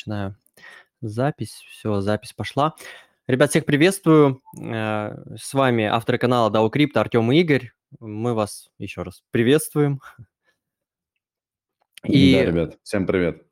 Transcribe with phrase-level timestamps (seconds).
[0.00, 0.34] Начинаю
[1.02, 1.62] запись.
[1.68, 2.74] Все, запись пошла.
[3.26, 4.40] Ребят, всех приветствую.
[4.58, 7.72] Э, с вами авторы канала DAO Crypto Артем и Игорь.
[7.98, 10.00] Мы вас еще раз приветствуем.
[12.04, 12.32] И...
[12.34, 13.42] Да, ребят, всем привет.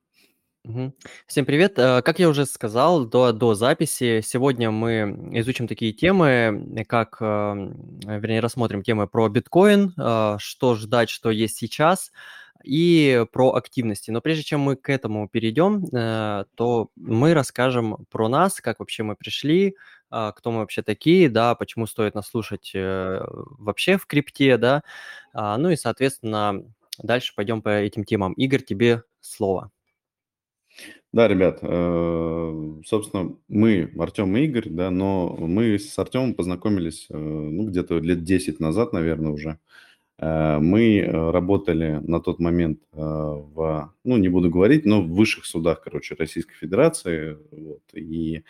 [1.27, 1.79] Всем привет.
[1.79, 7.25] Э, как я уже сказал до, до записи, сегодня мы изучим такие темы, как, э,
[7.25, 9.93] вернее, рассмотрим темы про биткоин,
[10.39, 12.11] что ждать, что есть сейчас–
[12.65, 14.11] и про активности.
[14.11, 19.03] Но прежде чем мы к этому перейдем, э, то мы расскажем про нас, как вообще
[19.03, 19.75] мы пришли,
[20.11, 24.83] а, кто мы вообще такие, да, почему стоит нас слушать э, вообще в крипте, да,
[25.35, 26.65] а, ну и, соответственно,
[27.03, 28.33] дальше пойдем по этим темам.
[28.33, 29.71] Игорь, тебе слово.
[31.13, 37.67] Да, ребят, э, собственно, мы, Артем и Игорь, да, но мы с Артемом познакомились, ну,
[37.67, 39.59] где-то лет 10 назад, наверное, уже.
[40.19, 45.09] Э, мы э, работали на тот момент э, в, ну, не буду говорить, но в
[45.11, 47.39] высших судах, короче, Российской Федерации.
[47.51, 48.43] Вот, и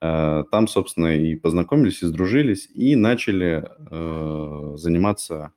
[0.00, 3.68] там, собственно, и познакомились, и сдружились, и начали
[4.76, 5.52] заниматься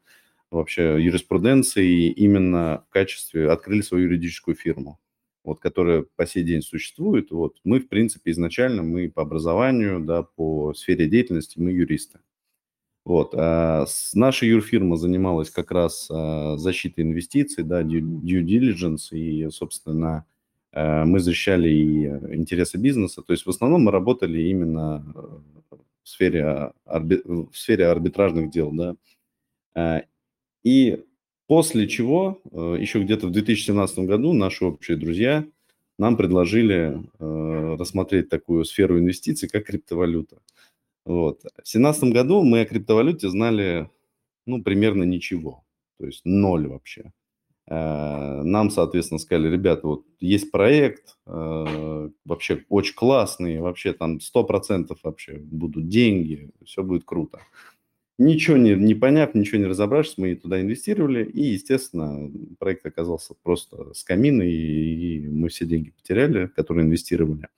[0.52, 5.00] вообще юриспруденцией именно в качестве, открыли свою юридическую фирму,
[5.44, 7.32] вот, которая по сей день существует.
[7.32, 12.20] Вот, мы, в принципе, изначально, мы по образованию, да, по сфере деятельности, мы юристы.
[13.06, 13.36] Вот.
[13.36, 20.26] А наша юрфирма занималась как раз а, защитой инвестиций, да, due, diligence, и, собственно,
[20.72, 23.22] а, мы защищали и интересы бизнеса.
[23.22, 25.06] То есть в основном мы работали именно
[26.04, 28.72] в сфере, арби, в сфере арбитражных дел.
[28.72, 30.04] Да.
[30.64, 31.04] И
[31.48, 35.46] после чего, еще где-то в 2017 году, наши общие друзья
[35.98, 40.38] нам предложили рассмотреть такую сферу инвестиций, как криптовалюта.
[41.06, 41.40] Вот.
[41.40, 43.90] В 2017 году мы о криптовалюте знали,
[44.46, 45.64] ну, примерно ничего,
[46.00, 47.14] то есть ноль вообще.
[47.68, 54.98] Э, нам, соответственно, сказали, ребята, вот есть проект, э, вообще очень классный, вообще там 100%
[55.04, 57.40] вообще будут деньги, все будет круто.
[58.18, 63.94] Ничего не, не поняв, ничего не разобравшись, мы туда инвестировали, и, естественно, проект оказался просто
[63.94, 67.50] с камина, и, и мы все деньги потеряли, которые инвестировали.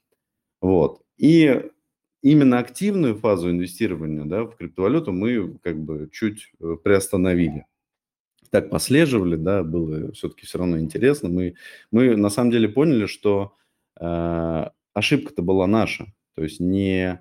[0.61, 1.01] Вот.
[1.17, 1.69] И
[2.21, 7.65] именно активную фазу инвестирования да, в криптовалюту мы как бы чуть э, приостановили.
[8.49, 11.29] Так послеживали, да, было все-таки все равно интересно.
[11.29, 11.55] Мы,
[11.91, 13.53] мы на самом деле поняли, что
[13.99, 16.07] э, ошибка-то была наша.
[16.35, 17.19] То есть не,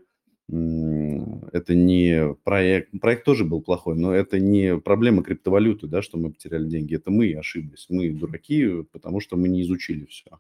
[0.48, 6.30] это не проект, проект тоже был плохой, но это не проблема криптовалюты, да, что мы
[6.30, 6.94] потеряли деньги.
[6.94, 10.38] Это мы ошиблись, мы дураки, потому что мы не изучили все.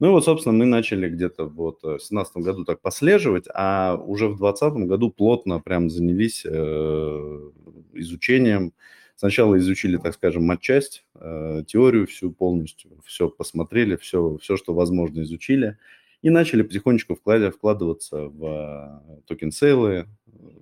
[0.00, 3.96] Ну и вот, собственно, мы начали где-то вот э, в 2017 году так послеживать, а
[3.96, 7.50] уже в 2020 году плотно прям занялись э,
[7.92, 8.72] изучением.
[9.16, 15.20] Сначала изучили, так скажем, матчасть, э, теорию всю полностью, все посмотрели, все, все, что возможно,
[15.20, 15.76] изучили.
[16.22, 20.06] И начали потихонечку вклад, вкладываться в э, токен-сейлы,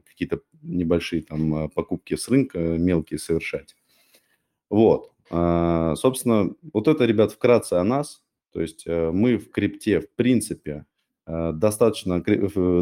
[0.04, 3.76] какие-то небольшие там э, покупки с рынка, мелкие совершать.
[4.68, 5.12] Вот.
[5.30, 8.22] Собственно, вот это, ребят, вкратце о нас–
[8.52, 10.86] то есть э, мы в крипте, в принципе,
[11.26, 12.22] э, достаточно,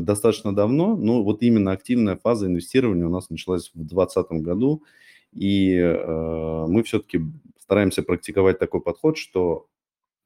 [0.00, 4.84] достаточно давно, но вот именно активная фаза инвестирования у нас началась в 2020 году,
[5.32, 7.20] и э, мы все-таки
[7.58, 9.66] стараемся практиковать такой подход, что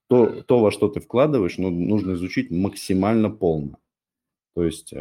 [0.09, 3.79] то, то во что ты вкладываешь, ну, нужно изучить максимально полно.
[4.55, 4.93] То есть,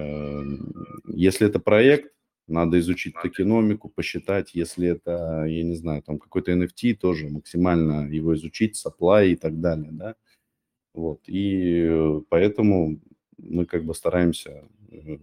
[1.08, 2.14] если это проект,
[2.50, 8.36] надо изучить токеномику, посчитать, если это, я не знаю, там какой-то NFT, тоже максимально его
[8.36, 10.16] изучить, supply и так далее, да.
[10.94, 11.22] Вот.
[11.28, 13.00] И поэтому
[13.38, 15.18] мы как бы стараемся э,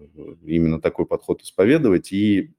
[0.45, 2.13] именно такой подход исповедовать.
[2.13, 2.55] И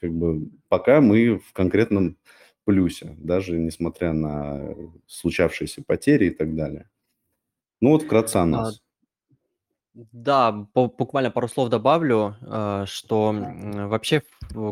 [0.00, 2.16] как бы пока мы в конкретном
[2.64, 4.74] плюсе, даже несмотря на
[5.06, 6.90] случавшиеся потери и так далее.
[7.80, 8.82] Ну вот вкратце о а, нас.
[10.12, 14.22] Да, буквально пару слов добавлю, э, что вообще,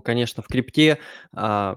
[0.05, 0.99] конечно, в крипте,
[1.35, 1.77] а,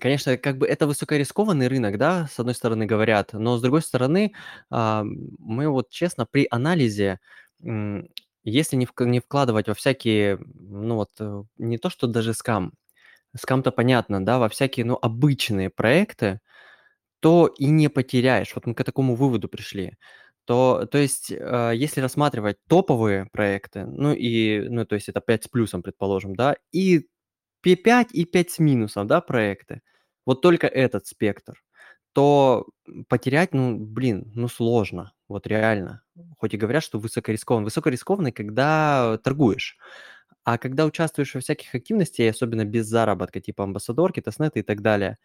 [0.00, 4.32] конечно, как бы это высокорискованный рынок, да, с одной стороны говорят, но с другой стороны,
[4.70, 5.04] а,
[5.38, 7.20] мы вот честно при анализе,
[8.44, 12.72] если не, вкладывать во всякие, ну вот, э, не то что даже скам,
[13.36, 16.40] скам-то понятно, да, во всякие, ну, обычные проекты,
[17.20, 18.52] то и не потеряешь.
[18.54, 19.94] Вот мы к такому выводу пришли
[20.48, 25.44] то, то есть, э, если рассматривать топовые проекты, ну и, ну, то есть это 5
[25.44, 27.08] с плюсом, предположим, да, и
[27.62, 29.82] P5 и 5 с минусом, да, проекты,
[30.26, 31.62] вот только этот спектр,
[32.14, 32.66] то
[33.08, 36.02] потерять, ну, блин, ну, сложно, вот реально.
[36.38, 37.66] Хоть и говорят, что высокорискованный.
[37.66, 39.78] Высокорискованный, когда торгуешь.
[40.44, 45.18] А когда участвуешь во всяких активностях, особенно без заработка, типа амбассадорки, тестнеты и так далее,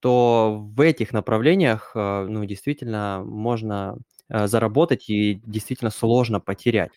[0.00, 3.98] то в этих направлениях, э, ну, действительно можно
[4.28, 6.90] э, заработать и действительно сложно потерять,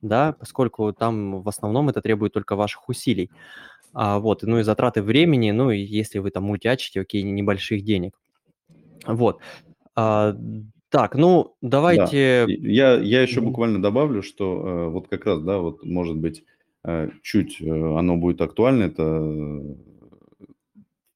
[0.00, 3.30] да, поскольку там в основном это требует только ваших усилий.
[3.92, 8.12] А, вот, ну и затраты времени, ну и если вы там мультячите, окей, небольших денег.
[9.06, 9.40] Вот.
[9.94, 10.36] А,
[10.90, 12.46] так, ну Да, давайте...
[12.48, 16.44] я, я еще буквально добавлю, что э, вот как раз, да, вот может быть
[16.84, 19.62] э, чуть э, оно будет актуально, это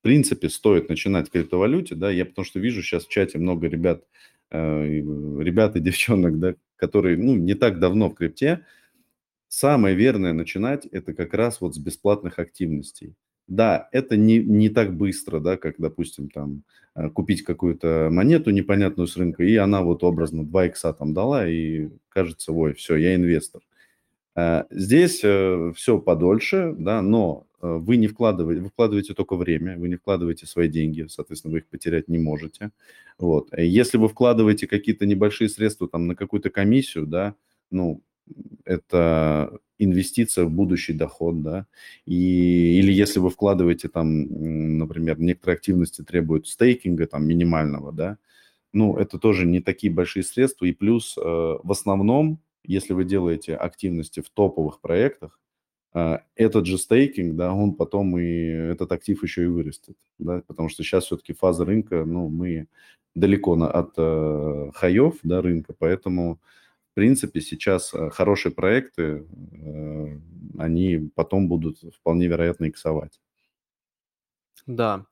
[0.00, 3.68] в принципе стоит начинать в криптовалюте, да, я потому что вижу сейчас в чате много
[3.68, 4.02] ребят,
[4.50, 8.64] э, э, ребят и девчонок, да, которые, ну, не так давно в крипте,
[9.48, 13.14] самое верное начинать это как раз вот с бесплатных активностей.
[13.46, 16.62] Да, это не, не так быстро, да, как, допустим, там
[16.94, 21.46] э, купить какую-то монету непонятную с рынка, и она вот образно 2 икса там дала,
[21.46, 23.60] и кажется, ой, все, я инвестор.
[24.70, 30.46] Здесь все подольше, да, но вы не вкладываете, вы вкладываете только время, вы не вкладываете
[30.46, 32.70] свои деньги, соответственно, вы их потерять не можете.
[33.18, 33.48] Вот.
[33.52, 37.34] Э, Если вы вкладываете какие-то небольшие средства там на какую-то комиссию, да,
[37.70, 38.02] ну,
[38.64, 41.66] это инвестиция в будущий доход, да,
[42.06, 48.18] и, или если вы вкладываете там, например, некоторые активности требуют стейкинга там минимального, да,
[48.72, 53.56] ну, это тоже не такие большие средства, и плюс э, в основном, если вы делаете
[53.56, 55.39] активности в топовых проектах, э,
[55.92, 60.84] этот же стейкинг, да, он потом и этот актив еще и вырастет, да, потому что
[60.84, 62.68] сейчас все-таки фаза рынка, ну, мы
[63.16, 66.38] далеко на, от э, хаев, да, рынка, поэтому
[66.90, 70.18] в принципе, сейчас э, хорошие проекты, э,
[70.58, 73.20] они потом будут вполне вероятно иксовать.
[74.66, 75.06] Да.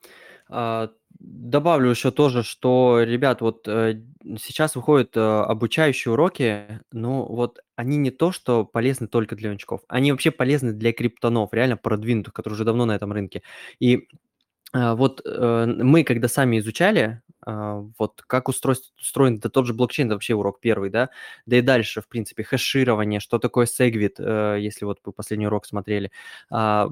[0.50, 4.03] А, добавлю еще тоже, что, ребят, вот э,
[4.39, 9.83] сейчас выходят э, обучающие уроки, ну вот они не то, что полезны только для новичков,
[9.89, 13.43] они вообще полезны для криптонов, реально продвинутых, которые уже давно на этом рынке.
[13.81, 14.09] И
[14.75, 20.09] вот, э, мы когда сами изучали, а, вот как устройств устроен да тот же блокчейн,
[20.09, 21.09] это вообще урок первый, да,
[21.47, 25.65] да и дальше, в принципе, хэширование, что такое Segwit, э, если вот вы последний урок
[25.67, 26.11] смотрели,
[26.50, 26.91] а,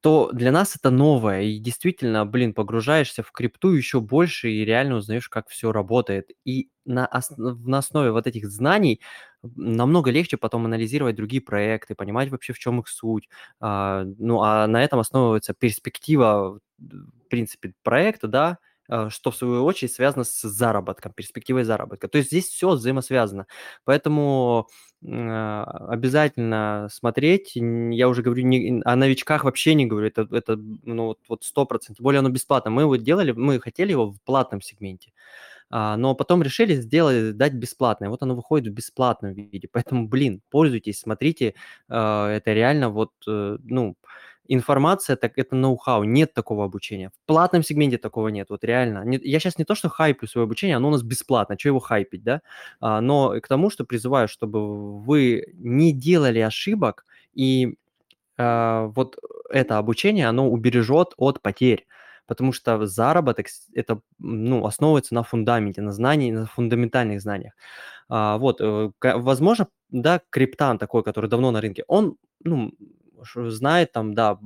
[0.00, 1.42] то для нас это новое.
[1.42, 6.30] И действительно, блин, погружаешься в крипту еще больше и реально узнаешь, как все работает.
[6.44, 9.00] И на на основе вот этих знаний
[9.42, 13.28] намного легче потом анализировать другие проекты, понимать вообще, в чем их суть.
[13.60, 18.58] А, ну, а на этом основывается перспектива в принципе, проекта, да,
[18.88, 22.08] а, что в свою очередь связано с заработком, перспективой заработка.
[22.08, 23.46] То есть здесь все взаимосвязано.
[23.84, 24.68] Поэтому
[25.06, 27.52] а, обязательно смотреть.
[27.54, 30.08] Я уже говорю не, о новичках вообще не говорю.
[30.08, 31.98] Это, это ну, вот сто процентов.
[31.98, 32.70] Тем более оно бесплатно.
[32.70, 35.12] Мы его делали, мы хотели его в платном сегменте.
[35.70, 38.08] А, но потом решили сделать, дать бесплатное.
[38.10, 39.68] Вот оно выходит в бесплатном виде.
[39.72, 41.54] Поэтому, блин, пользуйтесь, смотрите.
[41.88, 43.96] Это реально вот, э, ну,
[44.48, 47.10] информация, так это ноу-хау, нет такого обучения.
[47.10, 49.04] В платном сегменте такого нет, вот реально.
[49.22, 52.24] Я сейчас не то, что хайплю свое обучение, оно у нас бесплатно, что его хайпить,
[52.24, 52.40] да,
[52.80, 57.04] а, но к тому, что призываю, чтобы вы не делали ошибок,
[57.34, 57.76] и
[58.38, 59.18] а, вот
[59.50, 61.86] это обучение, оно убережет от потерь
[62.28, 67.54] потому что заработок это ну, основывается на фундаменте, на знании, на фундаментальных знаниях.
[68.08, 72.72] А, вот, э, возможно, да, криптан такой, который давно на рынке, он ну,
[73.34, 74.38] знает там, да,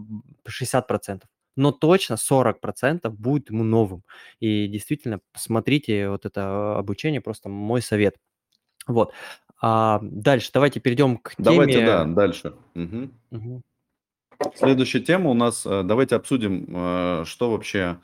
[0.49, 1.23] 60%,
[1.57, 4.05] но точно 40% будет ему новым.
[4.39, 8.17] И действительно, посмотрите вот это обучение, просто мой совет.
[8.87, 9.13] Вот.
[9.61, 11.45] А дальше давайте перейдем к теме...
[11.45, 12.55] Давайте, да, дальше.
[12.75, 13.11] Угу.
[13.33, 13.63] Угу.
[14.57, 17.99] Следующая тема у нас, э, давайте обсудим, э, что вообще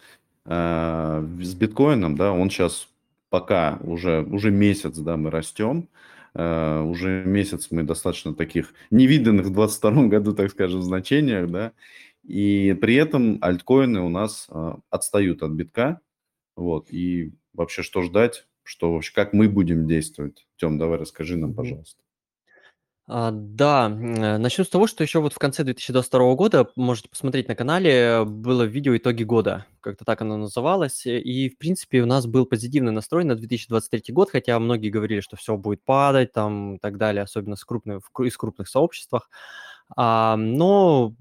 [0.45, 2.89] э, с биткоином, да, он сейчас
[3.31, 5.89] пока уже, уже месяц, да, мы растем,
[6.35, 11.73] уже месяц мы достаточно таких невиданных в 2022 году, так скажем, значениях, да,
[12.23, 14.49] и при этом альткоины у нас
[14.89, 16.01] отстают от битка,
[16.55, 20.47] вот, и вообще что ждать, что вообще, как мы будем действовать?
[20.57, 22.03] Тем, давай расскажи нам, пожалуйста.
[23.11, 27.55] А, да, начну с того, что еще вот в конце 2022 года, можете посмотреть на
[27.55, 32.45] канале, было видео «Итоги года», как-то так оно называлось, и, в принципе, у нас был
[32.45, 36.99] позитивный настрой на 2023 год, хотя многие говорили, что все будет падать там и так
[36.99, 39.31] далее, особенно с крупных, из крупных сообществах.
[39.97, 41.15] А, но,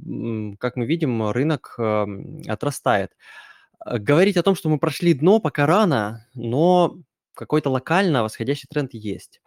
[0.59, 3.13] как мы видим, рынок эм, отрастает.
[3.85, 6.97] Говорить о том, что мы прошли дно, пока рано, но
[7.37, 9.41] какой-то локально восходящий тренд есть.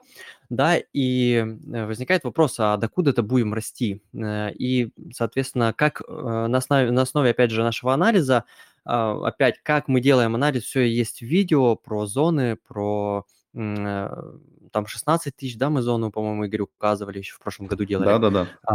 [0.49, 4.02] Да, и э, возникает вопрос, а докуда это будем расти?
[4.14, 8.44] Э, и, соответственно, как э, на основе, на основе, опять же, нашего анализа,
[8.85, 15.59] а, опять, как мы делаем анализ, все есть видео про зоны, про там 16 тысяч,
[15.59, 18.06] да, мы зону, по-моему, Игорь указывали, еще в прошлом году делали.
[18.06, 18.47] Да-да-да.
[18.64, 18.75] А,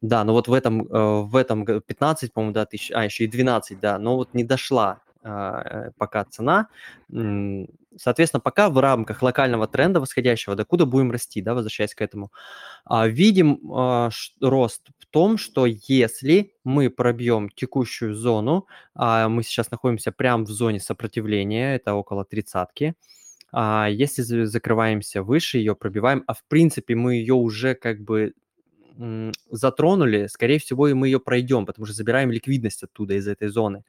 [0.00, 3.78] да, но вот в этом, в этом 15, по-моему, да, тысяч, а, еще и 12,
[3.78, 5.02] да, но вот не дошла
[5.98, 6.68] пока цена.
[7.98, 12.30] Соответственно, пока в рамках локального тренда восходящего, докуда будем расти, да, возвращаясь к этому,
[12.84, 19.70] а, видим а, рост в том, что если мы пробьем текущую зону, а мы сейчас
[19.70, 22.94] находимся прямо в зоне сопротивления, это около тридцатки,
[23.54, 28.34] если закрываемся выше, ее пробиваем, а в принципе мы ее уже как бы
[29.50, 33.84] затронули, скорее всего, и мы ее пройдем, потому что забираем ликвидность оттуда, из этой зоны.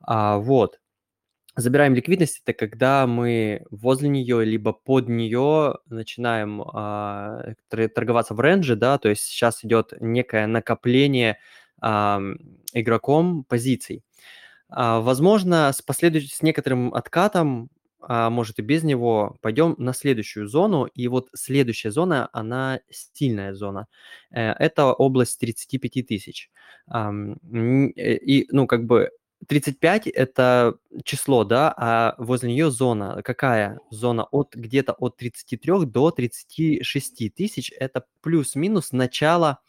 [0.00, 0.80] А, вот.
[1.56, 8.76] Забираем ликвидность, это когда мы возле нее либо под нее начинаем а, торговаться в рендже,
[8.76, 11.38] да, то есть сейчас идет некое накопление
[11.80, 12.20] а,
[12.72, 14.04] игроком позиций.
[14.68, 17.68] А, возможно, с, последующим, с некоторым откатом,
[18.00, 20.84] а может и без него, пойдем на следующую зону.
[20.86, 23.88] И вот следующая зона, она стильная зона.
[24.30, 26.50] Э, это область 35 тысяч.
[26.88, 29.10] И, ну, как бы
[29.46, 33.22] 35– это число, да, а возле нее зона.
[33.22, 34.24] Какая зона?
[34.24, 37.72] От где-то от 33 до 36 тысяч.
[37.78, 39.60] Это плюс-минус начало,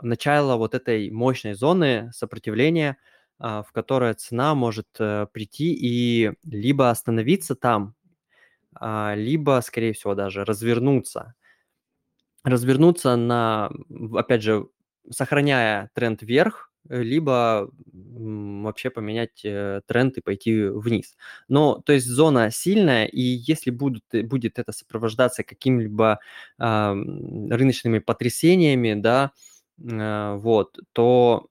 [0.00, 2.96] начало вот этой мощной зоны сопротивления,
[3.38, 7.94] а, в которой цена может э, прийти и либо остановиться там,
[8.74, 11.34] а, либо, скорее всего, даже развернуться.
[12.44, 13.70] Развернуться на,
[14.14, 14.68] опять же,
[15.10, 21.16] сохраняя тренд вверх, либо вообще поменять э, тренд и пойти вниз.
[21.48, 26.20] Но, то есть зона сильная, и если будут, э, будет это сопровождаться какими-либо
[26.58, 29.32] э, рыночными потрясениями, да,
[29.78, 31.48] э, вот, то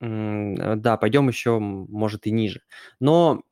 [0.00, 2.62] э, да, пойдем еще, может, и ниже.
[3.00, 3.42] Но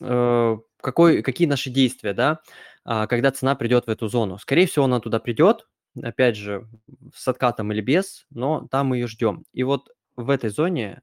[0.00, 2.40] э, какой, какие наши действия, да,
[2.86, 4.38] э, когда цена придет в эту зону?
[4.38, 5.66] Скорее всего, она туда придет,
[6.02, 6.68] опять же,
[7.14, 9.44] с откатом или без, но там мы ее ждем.
[9.52, 9.90] И вот
[10.24, 11.02] в этой зоне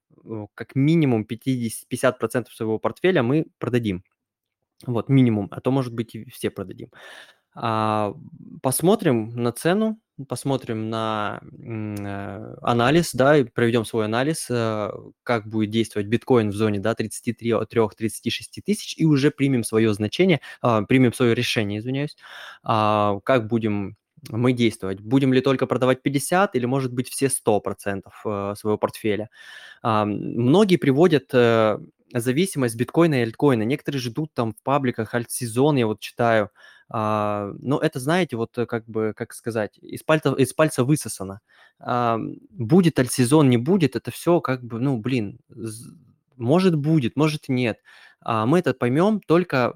[0.56, 4.04] как минимум 50, 50% своего портфеля мы продадим.
[4.86, 6.92] Вот, минимум, а то, может быть, и все продадим.
[7.56, 8.14] А,
[8.62, 14.92] посмотрим на цену, посмотрим на э, анализ, да, и проведем свой анализ, э,
[15.24, 20.82] как будет действовать биткоин в зоне, да, 33-36 тысяч, и уже примем свое значение, э,
[20.88, 22.16] примем свое решение, извиняюсь,
[22.64, 23.96] э, как будем
[24.30, 25.00] мы действовать?
[25.00, 29.30] Будем ли только продавать 50 или, может быть, все 100% э, своего портфеля?
[29.84, 31.80] Многие приводят э,
[32.14, 33.64] зависимость биткоина и альткоина.
[33.64, 36.50] Некоторые ждут там в пабликах альт-сезон, я вот читаю.
[36.90, 41.42] А, но это, знаете, вот э, как бы, как сказать, из пальца, из пальца высосано.
[42.50, 45.40] Будет альт-сезон, не будет, это все как бы, ну, блин,
[46.38, 47.80] может будет, может нет.
[48.22, 49.76] А мы это поймем только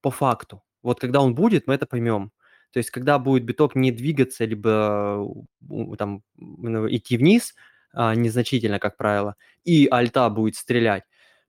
[0.00, 0.62] по факту.
[0.82, 2.32] Вот когда он будет, мы это поймем.
[2.78, 5.26] То есть, когда будет биток не двигаться, либо
[5.98, 6.22] там
[6.88, 7.56] идти вниз
[7.92, 11.02] а, незначительно, как правило, и альта будет стрелять,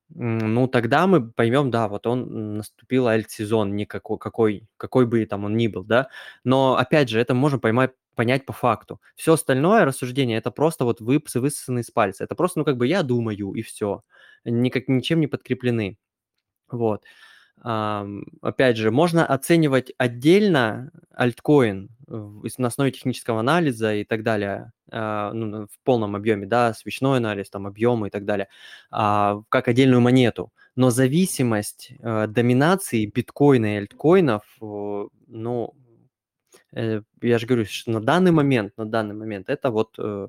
[0.10, 5.56] ну, тогда мы поймем, да, вот он наступил альт-сезон, никакой, какой, какой бы там он
[5.56, 6.10] ни был, да.
[6.44, 9.00] Но, опять же, это можно поймать, понять по факту.
[9.16, 12.24] Все остальное рассуждение– это просто вот выпсы высосаны из пальца.
[12.24, 14.02] Это просто, ну, как бы я думаю, и все.
[14.46, 16.00] Никак, ничем не подкреплены.
[16.72, 17.04] Вот
[17.62, 25.68] опять же, можно оценивать отдельно альткоин на основе технического анализа и так далее, а, ну,
[25.68, 28.48] в полном объеме, да, свечной анализ, там, объемы и так далее,
[28.90, 30.52] а, как отдельную монету.
[30.76, 35.89] Но зависимость э, доминации биткоина и альткоинов, ну, Э,
[36.74, 40.28] я же говорю, что на данный момент, на данный момент это вот э,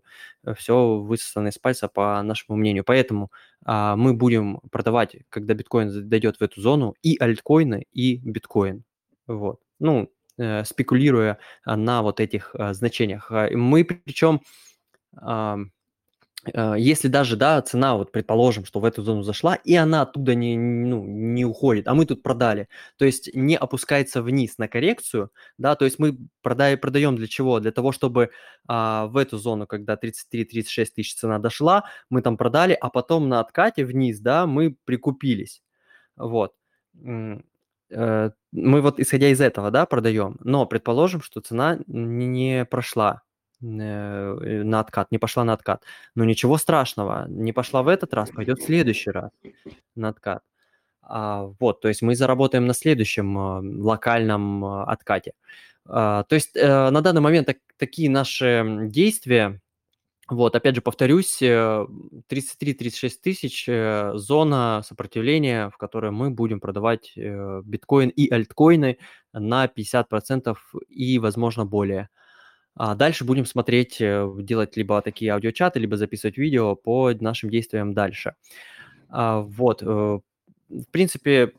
[0.56, 2.84] все высосано из пальца по нашему мнению.
[2.84, 3.30] Поэтому
[3.64, 8.84] а, мы будем продавать, когда биткоин дойдет в эту зону, и альткоины, и биткоин.
[9.26, 9.60] Вот.
[9.78, 13.30] Ну, э, спекулируя на вот этих а, значениях.
[13.30, 14.40] А, мы причем
[15.20, 15.56] Э,
[16.76, 20.56] если даже, да, цена, вот предположим, что в эту зону зашла, и она оттуда не,
[20.56, 25.74] ну, не уходит, а мы тут продали, то есть не опускается вниз на коррекцию, да,
[25.76, 27.60] то есть мы продай, продаем для чего?
[27.60, 28.30] Для того, чтобы
[28.66, 33.40] а, в эту зону, когда 33-36 тысяч цена дошла, мы там продали, а потом на
[33.40, 35.62] откате вниз, да, мы прикупились,
[36.16, 36.54] вот.
[37.92, 43.29] Э, мы вот исходя из этого, да, продаем, но предположим, что цена не прошла, Э,
[43.60, 45.84] на откат, не пошла на откат.
[46.14, 49.30] Но ничего страшного, не пошла в этот раз, пойдет в следующий раз
[49.94, 50.42] на откат.
[51.10, 53.36] А, вот, то есть мы заработаем на следующем
[53.82, 55.32] локальном а, откате.
[55.84, 59.60] А, то есть а, на данный момент так, такие наши действия,
[60.28, 63.66] вот, опять же, повторюсь, 33-36 тысяч–
[64.14, 68.98] зона сопротивления, в которой мы будем продавать биткоин и альткоины
[69.32, 70.56] на 50%
[70.88, 72.10] и, возможно, более.
[72.76, 77.92] А дальше будем смотреть, э, делать либо такие аудиочаты, либо записывать видео по нашим действиям
[77.94, 78.34] дальше.
[79.10, 79.82] А, вот.
[79.82, 79.86] Э,
[80.70, 81.52] в принципе,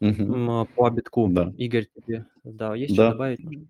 [0.00, 0.50] Мгм.
[0.50, 1.28] м, по битку.
[1.28, 1.52] Да.
[1.56, 3.10] Игорь, тебе, да, есть Да.
[3.12, 3.62] добавить, может?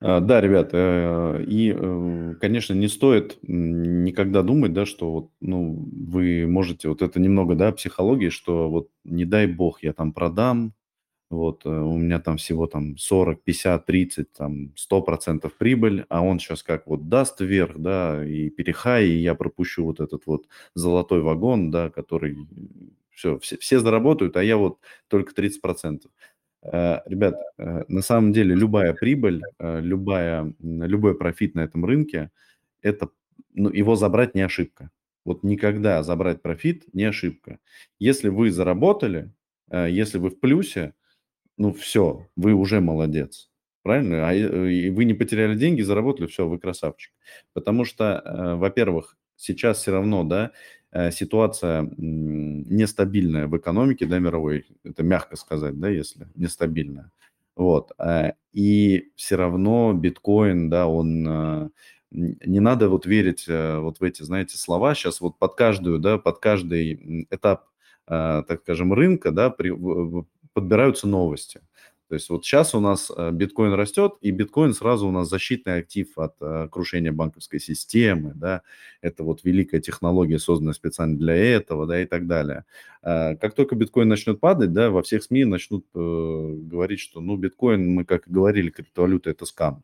[0.00, 1.72] А, да, ребят, э, и,
[2.40, 7.72] конечно, не стоит, никогда думать, да, что вот, ну, вы можете вот это немного, да,
[7.72, 10.74] психологии, что вот, не дай бог, я там продам,
[11.30, 16.22] вот, э, у меня там всего там 40, 50, 30, там 100 % прибыль, а
[16.22, 20.46] он щас как вот даст вверх, да, и перехай, и я пропущу вот этот вот
[20.74, 22.36] золотой вагон, да, который
[23.10, 24.78] всё, все все заработают, а я вот
[25.08, 26.12] только 30 %.
[26.64, 32.30] Э, ребят, э, на самом деле любая прибыль, э, любая, любой профит на этом рынке-
[32.82, 33.10] это,
[33.54, 34.90] ну, его забрать не ошибка.
[35.26, 37.58] Вот никогда забрать профит не ошибка.
[38.00, 39.32] Если вы заработали,
[39.70, 40.94] э, если вы в плюсе,
[41.58, 43.50] ну, всё, вы уже молодец.
[43.82, 44.28] Правильно?
[44.28, 47.12] А, и вы не потеряли деньги, заработали- всё, вы красавчик.
[47.54, 50.52] Потому что, э, во-первых, сейчас всё равно, да,
[50.92, 54.66] э, ситуация, нестабильная в экономике, да, мировой.
[54.84, 57.10] Это мягко сказать, да, если нестабильная.
[57.56, 61.70] Вот, э, и всё равно биткоин, да, он,
[62.12, 64.94] не надо вот верить, вот в эти, знаете, слова.
[64.94, 67.66] Щас вот под каждую, да, под каждый, этап,
[68.06, 69.70] так скажем, рынка, да, при
[70.54, 71.60] подбираются новости.
[72.08, 75.78] То есть вот щас у нас, э, биткоин растет, и биткоин сразу у нас защитный
[75.78, 78.62] актив от, э, крушения банковской системы, да.
[79.00, 82.64] Это вот великая технология, созданная специально для этого, да, и так далее.
[83.02, 87.88] Э, как только биткоин начнет падать, да, во всех СМИ начнут, говорить, что, ну, биткоин,
[87.94, 89.82] мы как и говорили, криптовалюта- это скам.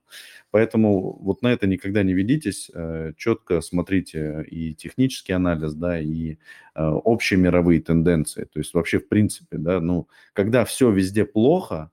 [0.50, 2.71] Поэтому вот на это никогда не ведитесь,
[3.17, 6.37] четко смотрите и технический анализ, да, и,
[6.77, 8.45] общие мировые тенденции.
[8.45, 11.91] То есть вообще, в принципе, да, ну, когда всё везде плохо,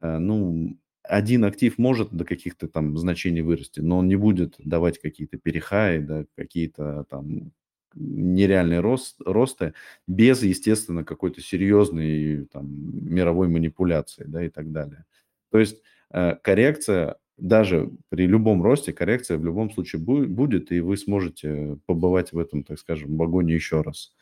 [0.00, 5.38] ну, один актив может до каких-то там значений вырасти, но он не будет давать какие-то
[5.38, 7.52] перехаи, да, какие-то там
[7.94, 9.74] нереальные рост росты
[10.06, 12.66] без, естественно, какой-то серьезной там
[13.12, 15.04] мировой манипуляции, да, и так далее.
[15.50, 20.80] То есть, э, коррекция, даже при любом росте, коррекция в любом случае бу будет, и
[20.80, 24.14] вы сможете побывать в этом, так скажем, вагоне еще раз.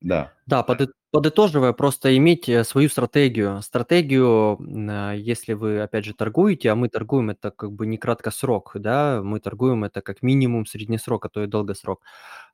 [0.00, 0.32] Да.
[0.46, 3.62] Да, подыт подытоживая, просто иметь, э, свою стратегию.
[3.62, 4.58] Стратегию,
[4.90, 9.22] а, если вы, опять же, торгуете, а мы торгуем- это как бы не краткосрок, да,
[9.22, 12.02] мы торгуем- это как минимум среднесрок, а то и долгосрок.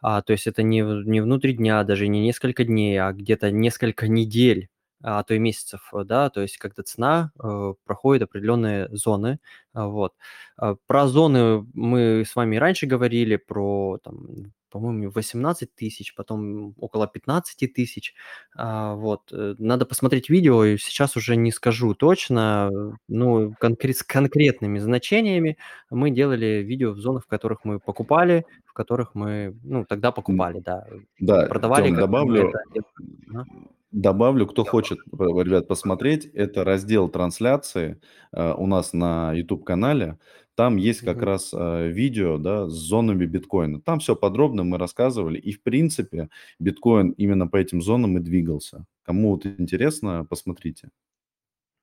[0.02, 4.08] А, то есть это не не внутри дня, даже не несколько дней, а где-то несколько
[4.08, 4.68] недель,
[5.02, 6.30] а то и месяцев, да.
[6.30, 9.38] То есть когда цена, э, проходит определенные зоны.
[9.72, 10.14] А, вот.
[10.56, 17.06] А, про зоны мы с вами раньше говорили, про там, по-моему, 18 тысяч, потом около
[17.06, 18.14] 15 тысяч.
[18.56, 23.92] А, вот, э, надо посмотреть видео, и сейчас уже не скажу точно, э, ну, конкре
[23.92, 25.58] с конкретными значениями.
[25.90, 30.60] Мы делали видео в зонах, в которых мы покупали, в которых мы, ну, тогда покупали,
[30.60, 33.44] да, э, да, продавали, когда мы добавлю это.
[33.92, 38.00] Добавлю, кто хочет, п ребят, посмотреть, это раздел трансляции,
[38.32, 40.18] э, у нас на YouTube-канале.
[40.54, 41.24] Там есть как Мгм.
[41.24, 43.80] раз, э, видео, да, с зонами биткоина.
[43.80, 46.28] Там всё подробно мы рассказывали, и, в принципе,
[46.58, 48.84] биткоин именно по этим зонам и двигался.
[49.04, 50.90] Кому вот интересно, посмотрите.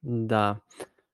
[0.04, 0.62] Да.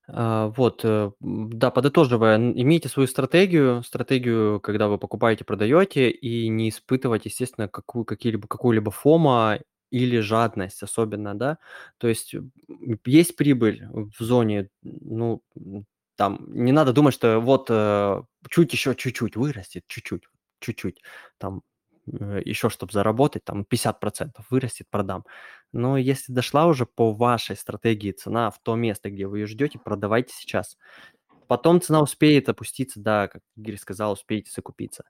[0.08, 6.70] А, вот, э, да, подытоживая, имейте свою стратегию, стратегию, когда вы покупаете, продаете, и не
[6.70, 9.60] испытывать, естественно, какую какие-либо какую-либо фомо
[10.00, 11.58] или жадность особенно, да.
[11.98, 12.36] То есть,
[13.06, 15.42] есть прибыль в зоне, ну,
[16.18, 20.24] там не надо думать, что вот, э, чуть еще чуть-чуть вырастет, чуть-чуть,
[20.62, 21.02] чуть-чуть,
[21.40, 21.62] там,
[22.12, 25.26] э, еще чтоб заработать, там 50 % вырастет, продам.
[25.74, 29.80] Но если дошла уже по вашей стратегии цена в то место, где вы ее ждете,
[29.80, 30.78] продавайте сейчас.
[31.48, 35.06] Потом цена успеет опуститься, да, как Игорь сказал, успеете закупиться.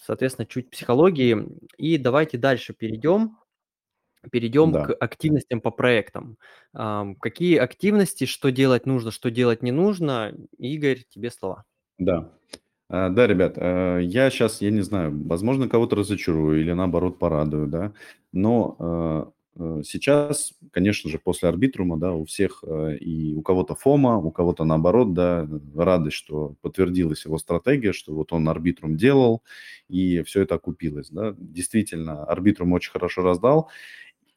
[0.00, 1.46] Соответственно, чуть психологии.
[1.78, 3.36] И давайте дальше перейдем.
[4.32, 4.94] Перейдем к Да.
[4.94, 6.38] активностям по проектам.
[6.74, 10.34] Ам, какие активности, что делать нужно, что делать не нужно?
[10.58, 11.64] Игорь, тебе слова.
[11.98, 12.30] Да.
[12.90, 17.68] Э, да, ребят, э, я щас, я не знаю, возможно, кого-то разочарую или, наоборот, порадую,
[17.68, 17.92] да.
[18.32, 19.30] Но, э,
[19.84, 24.64] сейчас, конечно же, после "Арбитрума", да, у всех, э, и у кого-то фомо, у кого-то,
[24.64, 29.42] наоборот, да, радость, что подтвердилась его стратегия, что вот он "Арбитрум" делал,
[29.88, 31.34] и всё это окупилось, да.
[31.38, 33.70] Действительно, "Арбитрум" очень хорошо раздал.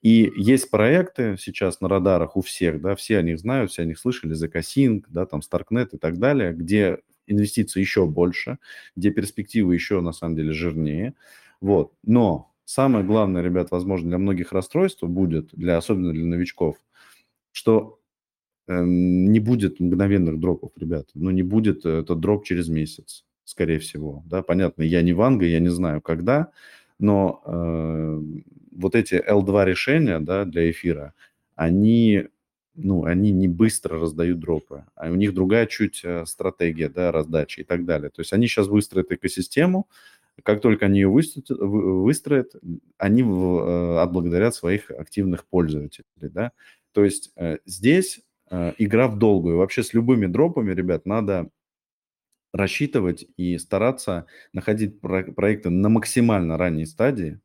[0.04, 3.86] И есть проекты сейчас на радарах у всех, да, все о них знают, все о
[3.86, 8.60] них слышали: "Zkasync", да, там, "Starknet" и так далее, где инвестиций еще больше,
[8.96, 11.16] где перспективы еще, на самом деле, жирнее.
[11.62, 11.94] Вот.
[12.04, 16.78] Но самое главное, ребят, возможно, для многих расстройство будет, для особенно для новичков,
[17.52, 18.00] что,
[18.68, 21.08] эм, не будет мгновенных дропов, ребят.
[21.16, 24.44] Ну, не будет этот дроп через месяц, скорее всего, да.
[24.44, 26.52] Понятно, я не Ванга, я не знаю, когда,
[27.00, 28.22] но э,
[28.74, 31.14] вот эти L2 решения да, для эфира,
[31.56, 32.28] они,
[32.76, 37.62] ну, они не быстро раздают дропы, а у них другая чуть э, стратегия да, раздачи
[37.62, 38.10] и так далее.
[38.12, 39.88] То есть они сейчас выстроят экосистему,
[40.44, 42.56] как только они ее выстроят, выстроят
[42.98, 46.06] они э, отблагодарят своих активных пользователей.
[46.18, 46.52] Да?
[46.94, 49.58] То есть э, здесь э, игра в долгую.
[49.58, 51.50] Вообще с любыми дропами, ребят, надо
[52.54, 57.40] рассчитывать и стараться находить проекты на максимально ранней стадии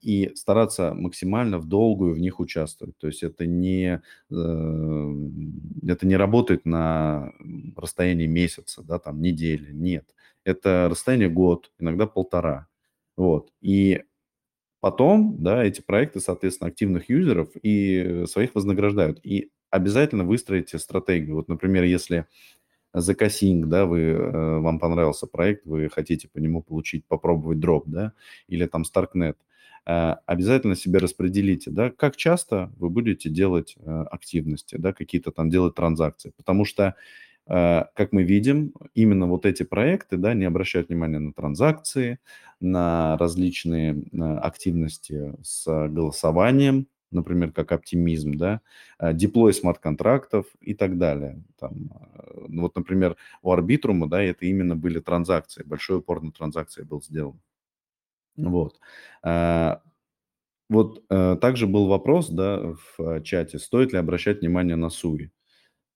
[0.00, 2.96] и стараться максимально в долгую в них участвовать.
[2.96, 7.32] То есть это не, это не работает на
[7.76, 10.14] расстоянии месяца, да, там, недели, нет.
[10.46, 12.68] Это расстояние год, иногда полтора.
[13.18, 13.50] Вот.
[13.62, 14.04] И
[14.80, 19.20] потом, да, эти проекты, соответственно, активных юзеров и своих вознаграждают.
[19.24, 21.36] И обязательно выстроите стратегию.
[21.36, 22.26] Вот, например, если
[22.94, 28.12] Закасинг, да, вы, э, вам понравился проект, вы хотите по нему получить, попробовать дроп, да,
[28.48, 29.36] или там Starknet,
[29.86, 35.50] э, обязательно себе распределите, да, как часто вы будете делать э, активности, да, какие-то там
[35.50, 36.94] делать транзакции, потому что
[37.46, 42.18] как мы видим, именно вот эти проекты, да, не обращают внимания на транзакции,
[42.60, 44.02] на различные
[44.40, 48.60] активности с голосованием, например, как оптимизм, да,
[49.00, 51.42] деплой смарт-контрактов и так далее.
[51.58, 56.32] Там, э, ну вот, например, у Арбитрума, да, это именно были транзакции, большой упор на
[56.32, 57.40] транзакции был сделан.
[58.36, 58.80] Вот.
[60.68, 65.30] Вот э, также был вопрос, да, в чате, стоит ли обращать внимание на СУИ.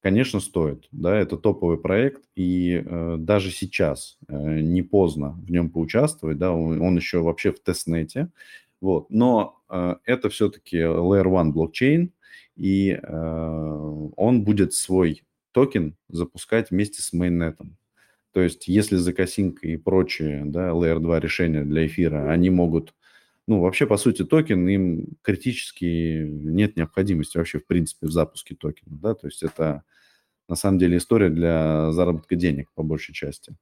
[0.02, 5.68] Конечно, стоит, да, это топовый проект, и э, даже сейчас э, не поздно в нем
[5.70, 8.30] поучаствовать, да, он, он еще вообще в тестнете,
[8.80, 9.10] вот.
[9.10, 12.12] Но э, это все-таки Layer 1 блокчейн,
[12.56, 17.76] и э, он будет свой токен запускать вместе с мейннетом.
[18.32, 22.94] То есть, если ZK и прочие, да, Layer 2 решения для эфира, они могут,
[23.50, 28.96] ну, вообще, по сути, токен, им критически нет необходимости вообще, в принципе, в запуске токена,
[28.96, 29.82] да, то есть это,
[30.48, 33.56] на самом деле, история для заработка денег, по большей части.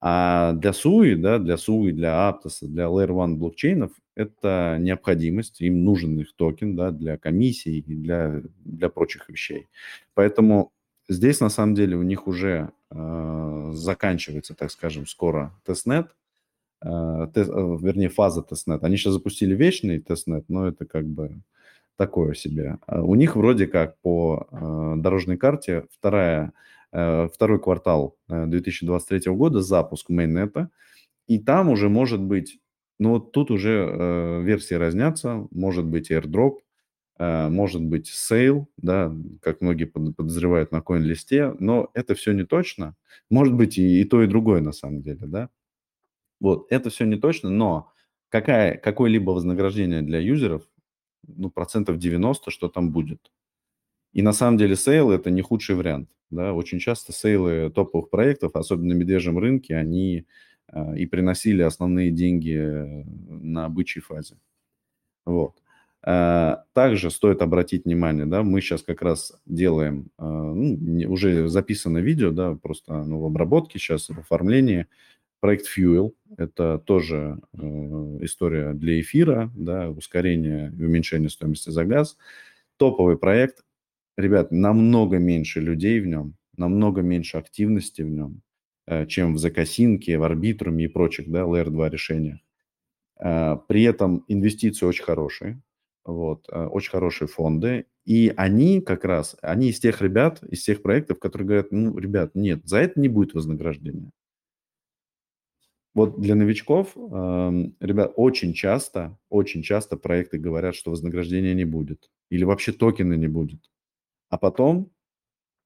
[0.00, 5.84] А для SUI, да, для SUI, для Aptos, для Layer 1 блокчейнов это необходимость, им
[5.84, 9.68] нужен их токен да, для комиссий и для, для прочих вещей.
[10.14, 10.72] Поэтому
[11.10, 16.06] здесь на самом деле у них уже э, заканчивается, так скажем, скоро тестнет,
[17.34, 18.84] тест, э, вернее фаза тестнет.
[18.84, 21.40] Они сейчас запустили вечный тестнет, но это как бы
[21.96, 22.78] такое себе.
[22.86, 26.52] А у них вроде как по э, дорожной карте вторая,
[26.92, 30.70] э, второй квартал 2023 э, года запуск мейннета,
[31.26, 32.60] и там уже может быть
[32.98, 35.46] но вот тут уже э, версии разнятся.
[35.50, 36.58] Может быть airdrop,
[37.18, 42.94] э, может быть сейл, да, как многие подозревают на коин-листе, но это все не точно.
[43.30, 45.50] Может быть и, и то, и другое на самом деле, да.
[46.40, 47.92] Вот, это все не точно, но
[48.28, 50.62] какая, какое-либо вознаграждение для юзеров,
[51.26, 53.32] ну, процентов 90, что там будет.
[54.12, 56.08] И на самом деле сейл– это не худший вариант.
[56.30, 56.52] Да?
[56.52, 60.26] Очень часто сейлы топовых проектов, особенно на медвежьем рынке, они
[60.68, 64.36] а, и приносили основные деньги э, на бычьей фазе.
[65.24, 65.62] Вот.
[66.02, 70.78] А, также стоит обратить внимание, да, мы сейчас как раз делаем, а, ну,
[71.10, 74.86] уже записано видео, да, просто ну, в обработке сейчас, в оформлении,
[75.40, 77.58] проект Fuel, это тоже э,
[78.22, 82.16] история для эфира, да, ускорение и уменьшение стоимости за газ.
[82.78, 83.64] Топовый проект,
[84.16, 88.42] ребят, намного меньше людей в нем, намного меньше активности в нем,
[88.86, 92.38] Э, чем в Закосинке, в Арбитруме и прочих, да, Layer 2 решениях.
[93.20, 95.60] Э, при этом инвестиции очень хорошие,
[96.04, 101.18] вот, очень хорошие фонды, и они как раз, они из тех ребят, из тех проектов,
[101.18, 104.12] которые говорят, ну, ребят, нет, за это не будет вознаграждения.
[105.96, 112.10] Вот для новичков, эм, ребят, очень часто, очень часто проекты говорят, что вознаграждения не будет
[112.30, 113.70] или вообще токена не будет.
[114.30, 114.90] А потом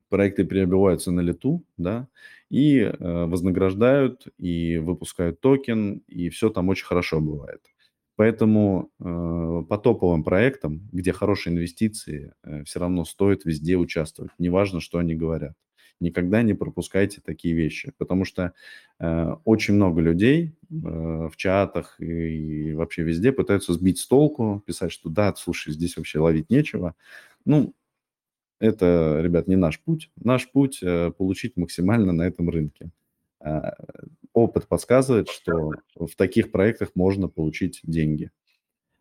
[0.08, 2.08] проекты перебиваются на лету, да,
[2.50, 2.94] и э,
[3.26, 7.62] вознаграждают, и выпускают токен, и все там очень хорошо бывает.
[8.16, 9.04] Поэтому э,
[9.68, 15.14] по топовым проектам, где хорошие инвестиции, э, все равно стоит везде участвовать, неважно, что они
[15.16, 15.54] говорят.
[16.00, 18.54] Никогда не пропускайте такие вещи, потому что
[18.98, 24.62] э, очень много людей э, в чатах и, и вообще везде пытаются сбить с толку,
[24.66, 26.94] писать, что да, слушай, здесь вообще ловить нечего.
[27.44, 27.74] Ну,
[28.60, 30.10] это, ребят, не наш путь.
[30.16, 32.90] Наш путь э, получить максимально на этом рынке.
[33.40, 33.72] Э,
[34.34, 38.30] опыт подсказывает, что в таких проектах можно получить деньги.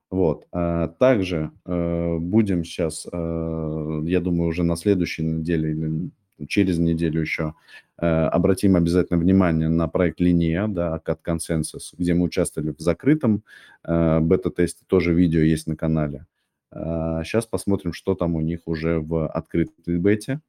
[0.09, 0.47] Вот.
[0.51, 6.09] А также э, будем сейчас, я думаю, уже на следующей неделе или
[6.47, 7.53] через неделю еще
[7.97, 13.43] э, обратим обязательно внимание на проект Линия, да, от консенсус, где мы участвовали в закрытом
[13.83, 16.25] э, бета-тесте, тоже видео есть на канале.
[16.71, 20.39] Сейчас посмотрим, что там у них уже в открытой бете.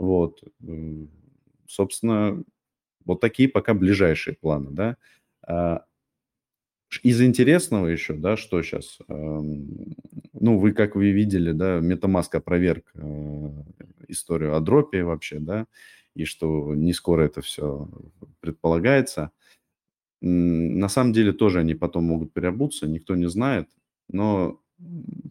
[0.00, 0.42] Вот,
[1.68, 2.42] собственно,
[3.04, 4.96] вот такие пока ближайшие планы,
[5.46, 5.84] да.
[7.02, 9.94] Из интересного еще, да, что сейчас, эм,
[10.32, 13.50] ну, вы, как вы видели, да, MetaMask опроверг э,
[14.08, 15.66] историю о дропе вообще, да,
[16.16, 17.88] и что не скоро это все
[18.40, 19.30] предполагается.
[20.20, 23.68] На самом деле тоже они потом могут переобуться, никто не знает,
[24.08, 24.60] но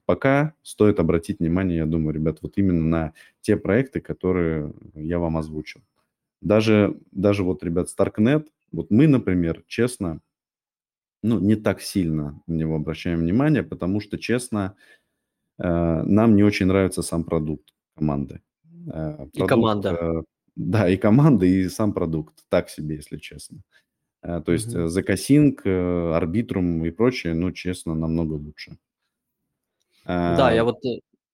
[0.06, 5.38] пока стоит обратить внимание, я думаю, ребят, вот именно на те проекты, которые я вам
[5.38, 5.82] озвучил.
[6.41, 10.22] Даже, даже вот, ребят, Starknet, вот мы, например, честно,
[11.21, 14.75] ну, не так сильно на него обращаем внимание, потому что, честно,
[15.58, 18.41] э, нам не очень нравится сам продукт команды.
[18.91, 19.89] Э, и команда.
[19.89, 20.23] Э,
[20.55, 22.43] да, и команда, и сам продукт.
[22.49, 23.62] Так себе, если честно.
[24.21, 24.88] То есть угу.
[24.88, 25.03] The
[25.63, 28.77] Arbitrum и прочее, ну, честно, намного лучше.
[30.05, 30.79] Да, я вот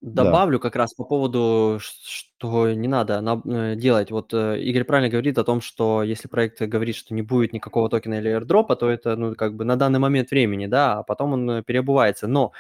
[0.02, 4.12] Добавлю как раз по поводу, что не надо э, делать.
[4.12, 7.90] Вот э, Игорь правильно говорит о том, что если проект говорит, что не будет никакого
[7.90, 11.34] токена или airdrop, то это, ну, как бы на данный момент времени, да, а потом
[11.34, 12.28] он э, переобувается.
[12.28, 12.52] Но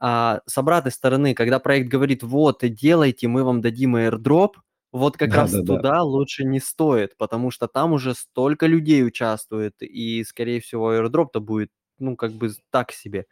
[0.00, 4.52] а, с обратной стороны, когда проект говорит, вот, делайте, мы вам дадим airdrop,
[4.92, 5.76] вот как раз Да-да-да.
[5.76, 11.40] туда лучше не стоит, потому что там уже столько людей участвует, и, скорее всего, airdrop-то
[11.40, 13.26] будет, ну, как бы так себе.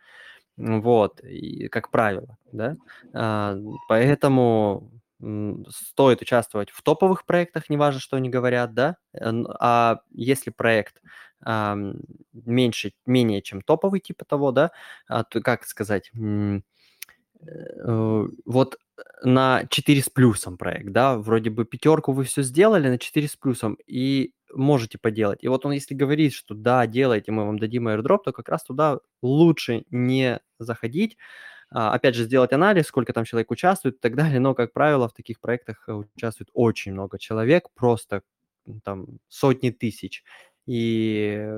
[0.57, 2.77] Вот, и как правило, да.
[3.13, 3.57] А,
[3.89, 4.91] поэтому
[5.69, 8.97] стоит участвовать в топовых проектах, неважно, что они говорят, да.
[9.15, 11.01] Э, а если проект
[11.43, 11.77] а,
[12.33, 14.73] меньше, менее чем топовый типа того, да,
[15.09, 16.61] а, то как сказать, э,
[18.45, 18.79] вот
[19.23, 23.37] на 4 с плюсом проект, да, вроде бы пятерку вы все сделали на 4 с
[23.37, 25.43] плюсом, и можете поделать.
[25.43, 28.65] И вот он, если говорит, что да, делайте, мы вам дадим airdrop, то как раз
[28.65, 31.17] туда лучше не заходить.
[31.71, 34.41] А, опять же, сделать анализ, сколько там человек участвует и так далее.
[34.41, 38.23] Но, как правило, в таких проектах э, участвует очень много человек, просто
[38.85, 40.25] там сотни тысяч.
[40.67, 41.49] И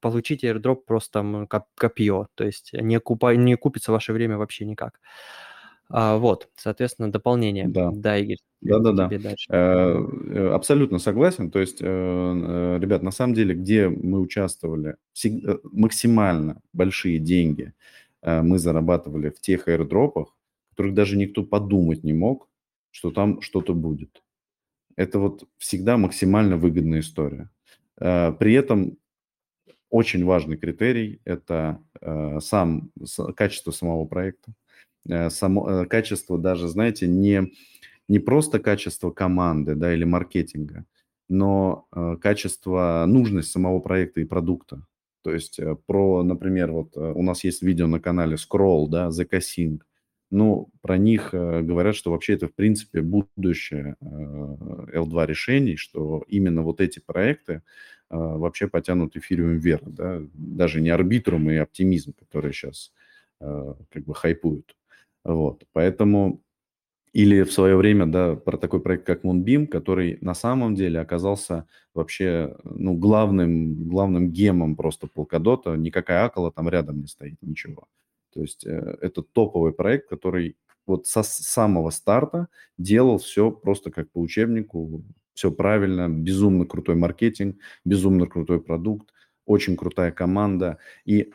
[0.00, 2.28] получить airdrop просто копье.
[2.34, 4.98] То есть не, купа, не купится ваше время вообще никак.
[5.94, 7.68] А, вот, соответственно, дополнение.
[7.68, 7.90] Да.
[7.92, 8.38] Да, Игорь.
[8.62, 9.10] Да-да-да.
[9.12, 11.50] Э, э, абсолютно согласен.
[11.50, 14.96] То есть, э, ребят, на самом деле, где мы участвовали,
[15.64, 17.72] максимально большие деньги
[18.22, 20.28] мы зарабатывали в тех аирдропах,
[20.68, 22.48] в которых даже никто подумать не мог,
[22.92, 24.22] что там что-то будет.
[24.96, 27.50] Это вот всегда максимально выгодная история.
[27.96, 28.96] При этом
[29.90, 31.82] очень важный критерий– это
[32.40, 32.92] сам,
[33.34, 34.52] качество самого проекта.
[35.08, 37.52] Само, качество даже, знаете, не
[38.08, 40.84] не просто качество команды да, или маркетинга,
[41.28, 44.84] но э, качество, нужность самого проекта и продукта.
[45.22, 49.08] То есть э, про, например, вот э, у нас есть видео на канале Scroll, да,
[49.08, 49.80] The Casing.
[50.30, 56.24] Ну, про них э, говорят, что вообще это, в принципе, будущее э, L2 решений, что
[56.28, 57.60] именно вот эти проекты э,
[58.10, 62.92] вообще потянут эфириум вверх, да, даже не арбитрум и оптимизм, которые сейчас
[63.40, 64.74] э, как бы хайпуют.
[65.24, 66.42] Вот, поэтому
[67.12, 71.66] или в свое время, да, про такой проект, как Moonbeam, который на самом деле оказался
[71.94, 75.76] вообще, ну, главным, главным гемом просто Polkadot.
[75.76, 77.86] Никакая Акала там рядом не стоит, ничего.
[78.32, 80.56] То есть э, это топовый проект, который
[80.86, 85.04] вот со самого старта делал все просто как по учебнику,
[85.34, 89.12] все правильно, безумно крутой маркетинг, безумно крутой продукт,
[89.44, 90.78] очень крутая команда.
[91.04, 91.30] И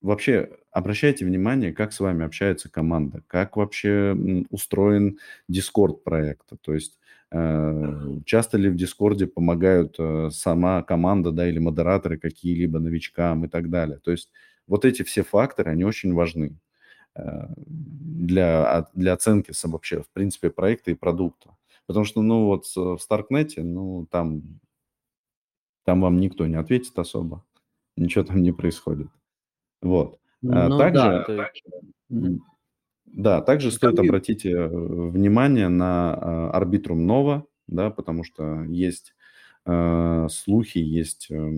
[0.00, 4.16] вообще обращайте внимание, как с вами общается команда, как вообще
[4.50, 5.18] устроен
[5.50, 6.56] Discord проекта.
[6.60, 6.98] То есть
[7.30, 13.48] э, часто ли в Дискорде помогают э, сама команда, да, или модераторы какие-либо новичкам и
[13.48, 13.98] так далее.
[13.98, 14.30] То есть
[14.66, 16.58] вот эти все факторы, они очень важны
[17.16, 21.56] э, для, для оценки вообще, в принципе, проекта и продукта.
[21.86, 24.42] Потому что, ну, вот в Старкнете, ну, там,
[25.84, 27.42] там вам никто не ответит особо,
[27.96, 29.08] ничего там не происходит.
[29.82, 30.18] Вот.
[30.48, 31.50] А ну также, да,
[32.08, 32.40] есть...
[33.06, 39.14] да, также стоит обратить э, внимание на Arbitrum Nova, да, потому что есть
[39.66, 41.52] э, слухи, есть э,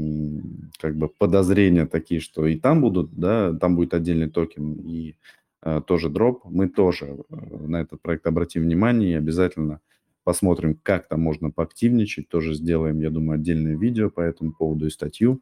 [0.78, 5.16] как бы подозрения такие, что и там будут, да, там будет отдельный токен и
[5.62, 6.42] э, тоже дроп.
[6.44, 7.35] Мы тоже э,
[7.66, 9.80] на этот проект обратим внимание и обязательно
[10.24, 12.28] посмотрим, как там можно поактивничать.
[12.28, 15.40] Тоже сделаем, я думаю, отдельное видео по этому поводу и статью.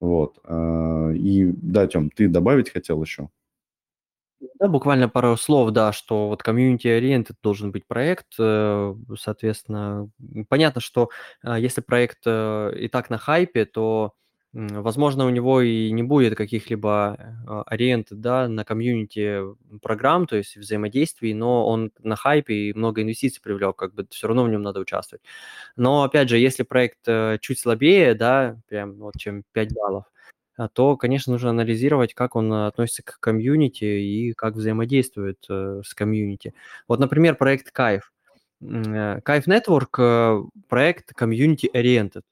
[0.00, 0.38] Вот.
[0.44, 3.28] А, и да, Тем, ты добавить хотел еще?
[4.58, 8.26] Да, буквально пару слов, да, что вот community-oriented должен быть проект.
[8.38, 10.08] Э, соответственно,
[10.48, 11.10] понятно, что
[11.44, 14.14] э, если проект э, и так на хайпе, то,
[14.52, 17.16] возможно, у него и не будет каких-либо
[17.70, 19.42] oriented, да, на комьюнити
[19.80, 24.26] программ, то есть взаимодействий, но он на хайпе и много инвестиций привлек, как бы все
[24.26, 25.22] равно в нем надо участвовать.
[25.76, 27.06] Но, опять же, если проект
[27.40, 30.04] чуть слабее, да, прям вот чем 5 баллов,
[30.60, 35.94] а, то, конечно, нужно анализировать, как он относится к комьюнити и как взаимодействует э, с
[35.94, 36.52] комьюнити.
[36.86, 38.12] Вот, например, проект Кайф.
[38.60, 42.24] Э, Кайф Network э, проект community-oriented.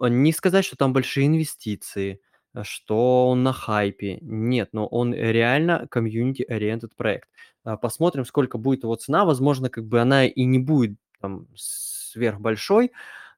[0.00, 2.20] Не сказать, что там большие инвестиции,
[2.62, 4.18] что он на хайпе.
[4.20, 7.28] Нет, но он реально community-oriented проект.
[7.64, 9.24] А, посмотрим, сколько будет его цена.
[9.24, 12.92] Возможно, как бы она и не будет там сверхбольшой,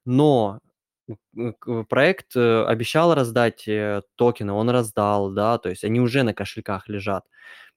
[0.04, 0.60] но
[1.88, 6.88] проект э, обещал раздать э, токены, он раздал, да, то есть они уже на кошельках
[6.88, 7.24] лежат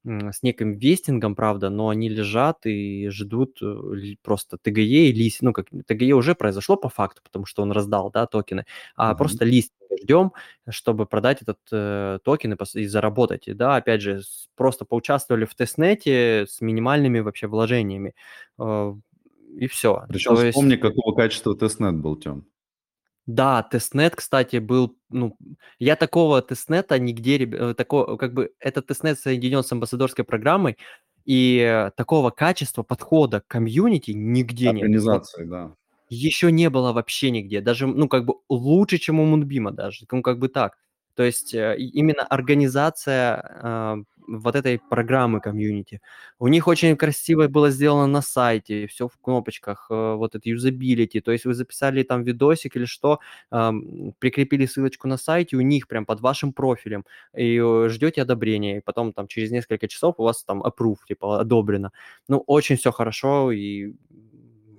[0.05, 5.41] с неким вестингом, правда, но они лежат и ждут э, просто ТГЕ и лист.
[5.41, 8.65] Ну, как ТГЕ уже произошло по факту, потому что он раздал, да, токены,
[8.95, 9.19] а угу.
[9.19, 10.33] просто листинга ждем,
[10.69, 13.47] чтобы продать этот э, токен и, и заработать.
[13.47, 14.21] И, да, опять же,
[14.55, 18.13] просто поучаствовали в тестнете с минимальными вообще вложениями.
[18.59, 18.93] Э,
[19.55, 20.03] и все.
[20.09, 20.81] Причем То вспомни, есть...
[20.81, 22.45] какого качества тестнет был, Тем.
[23.27, 25.37] Да, тестнет, кстати, был, ну,
[25.79, 30.77] я такого тестнета нигде, э, такого, как бы, этот тестнет соединен с амбассадорской программой,
[31.25, 34.83] и такого качества подхода к комьюнити нигде нет.
[34.83, 35.73] Организации, да.
[36.09, 40.21] Еще не было вообще нигде, даже, ну, как бы лучше, чем у Мунбима даже, ну,
[40.21, 40.77] как бы так.
[41.15, 43.97] То есть э, именно организация а,
[44.27, 46.01] вот этой программы комьюнити.
[46.39, 51.21] У них очень красиво было сделано на сайте, все в кнопочках, э, вот это юзабилити,
[51.21, 53.19] то есть вы записали там видосик или что,
[54.19, 58.81] прикрепили ссылочку на сайте, у них прям под вашим профилем, и э, ждете одобрения, и
[58.81, 61.91] потом там через несколько часов у вас там approve, типа одобрено.
[62.27, 63.93] Ну, очень все хорошо, и,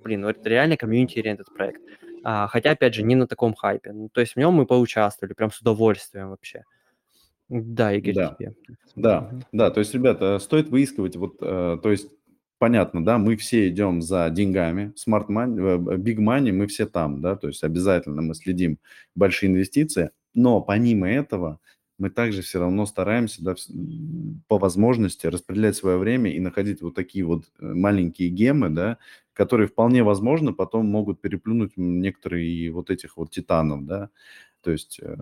[0.03, 1.81] блин, ну это реально комьюнити-ориентед проект.
[2.27, 3.91] А, хотя, опять же, не на таком хайпе.
[3.93, 6.63] Ну, то есть в нем мы поучаствовали прям с удовольствием вообще.
[7.49, 8.53] Да, Игорь, Да, тебе.
[8.95, 9.69] да, да.
[9.69, 12.07] То есть, ребята, стоит выискивать, вот, э, то есть,
[12.57, 17.21] понятно, да, мы все идем за деньгами, smart money, э, big money, мы все там,
[17.21, 18.79] да, то есть обязательно мы следим
[19.13, 21.59] большие инвестиции, но помимо этого
[21.97, 23.55] мы также все равно стараемся, да,
[24.47, 28.97] по возможности распределять свое время и находить вот такие вот э, маленькие гемы, да,
[29.33, 34.09] которые вполне возможно потом могут переплюнуть некоторые вот этих вот титанов, да.
[34.61, 35.15] То есть э,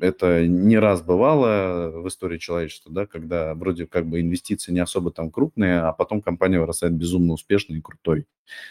[0.00, 5.10] это не раз бывало в истории человечества, да, когда вроде как бы инвестиции не особо
[5.10, 8.22] там крупные, а потом компания вырастает безумно успешной и крутой.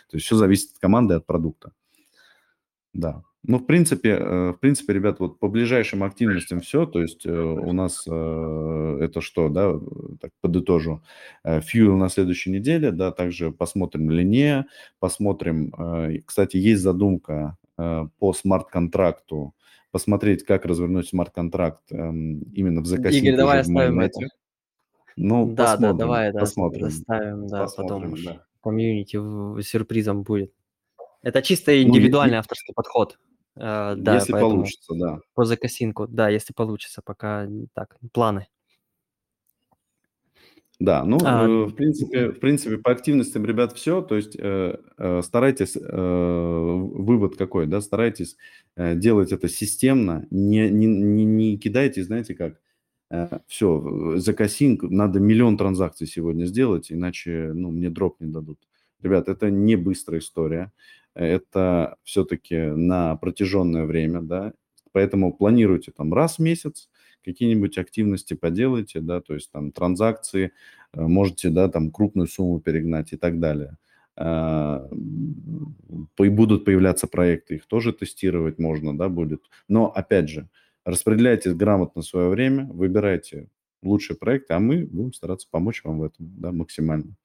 [0.09, 1.73] То есть все зависит от команды, от продукта.
[2.93, 3.23] Да.
[3.43, 6.85] Ну, в принципе, э, в принципе, ребят, вот по ближайшим активностям все.
[6.85, 9.79] То есть э, у нас это что, да,
[10.19, 11.01] так подытожу.
[11.45, 14.65] Fuel на следующей неделе, да, также посмотрим линия,
[14.99, 19.53] посмотрим, кстати, есть задумка по смарт-контракту
[19.91, 23.29] посмотреть, как развернуть смарт-контракт эм, именно в закосинке.
[23.29, 24.19] Игорь, давай оставим это.
[25.15, 26.85] Ну, да, посмотрим, да, давай да, посмотрим.
[26.85, 28.45] оставим, да, посмотрим, потом да.
[28.61, 30.53] комьюнити сюрпризом будет.
[31.21, 33.19] Это чисто индивидуальный ну, авторский подход.
[33.59, 35.19] Э, да, если получится, да.
[35.33, 38.47] По закосинку, да, если получится, пока так, планы.
[40.79, 44.01] Да, ну, а, э, в принципе, в принципе, по активностям, ребят, все.
[44.01, 48.37] То есть э, э, старайтесь, э, вывод какой, да, старайтесь
[48.77, 52.61] э, делать это системно, не, не, не, не кидайте, знаете как,
[53.11, 54.33] э, все, за
[54.83, 58.59] надо миллион транзакций сегодня сделать, иначе, ну, мне дроп не дадут.
[59.01, 60.71] Ребят, это не быстрая история,
[61.15, 64.53] это все-таки на протяженное время, да,
[64.91, 66.89] поэтому планируйте там раз в месяц,
[67.23, 70.51] какие-нибудь активности поделайте, да, то есть там транзакции,
[70.93, 73.77] э, можете, да, там крупную сумму перегнать и так далее.
[74.21, 74.85] А,
[76.19, 79.43] и будут появляться проекты, их тоже тестировать можно, да, будет.
[79.69, 80.49] Но, опять же,
[80.83, 83.47] распределяйте грамотно свое время, выбирайте
[83.81, 87.15] лучшие проекты, а мы будем стараться помочь вам в этом, да, максимально.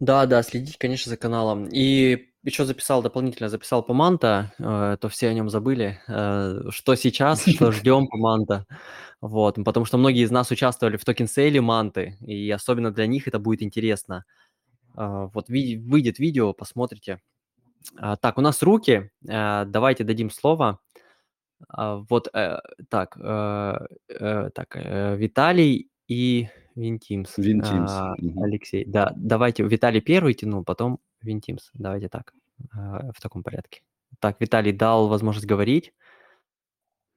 [0.00, 1.68] Да, да, следите, конечно, за каналом.
[1.70, 6.00] И еще записал дополнительно, записал по Manta, э, то все о нем забыли.
[6.08, 8.66] Э, что сейчас, что ждем по Manta.
[9.20, 13.38] Вот, потому что многие из нас участвовали в токен-сейле Манты, и особенно для них это
[13.38, 14.24] будет интересно.
[14.96, 17.20] Э, вот выйдет видео, посмотрите.
[17.96, 19.10] А, так, у нас руки.
[19.28, 20.80] Э, давайте дадим слово.
[21.68, 27.36] А, вот, э, так, э, э, так, э, Виталий и Винтимс.
[27.36, 27.90] Винтимс.
[27.90, 31.70] А, Алексей, да, давайте Виталий первый тянул, потом Винтимс.
[31.74, 32.32] Давайте так,
[32.72, 33.82] а, в таком порядке.
[34.18, 35.92] Так, Виталий дал возможность говорить.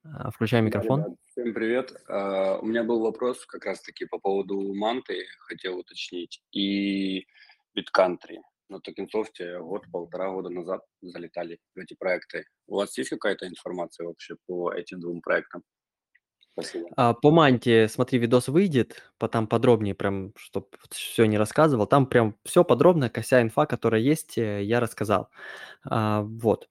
[0.03, 1.17] А, включай микрофон.
[1.31, 1.93] всем привет.
[2.07, 7.25] У меня был вопрос как раз-таки по поводу манты, хотел уточнить, и
[7.77, 8.39] BitCountry.
[8.69, 12.45] На Токенсофте год-полтора года назад залетали в эти проекты.
[12.67, 15.63] У вас есть какая-то информация вообще по этим двум проектам?
[16.95, 21.87] А, по манте, смотри, видос выйдет, там подробнее, прям, чтобы все не рассказывал.
[21.87, 25.29] Там прям все подробно, вся инфа, которая есть, э, я рассказал.
[25.89, 26.69] А, вот,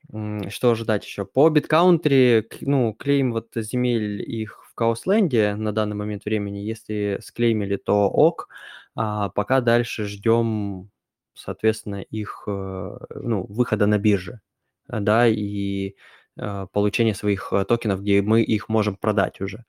[0.50, 1.24] что ожидать еще?
[1.26, 7.76] По биткаунтри, ну, клейм вот земель их в Каусленде на данный момент времени, если склеймили,
[7.76, 8.48] то ок,
[8.96, 10.90] а пока дальше ждем,
[11.34, 14.40] соответственно, их, э, ну, выхода на бирже,
[14.88, 15.94] э, да, и
[16.36, 19.64] получения своих э, токенов, где мы их можем продать уже.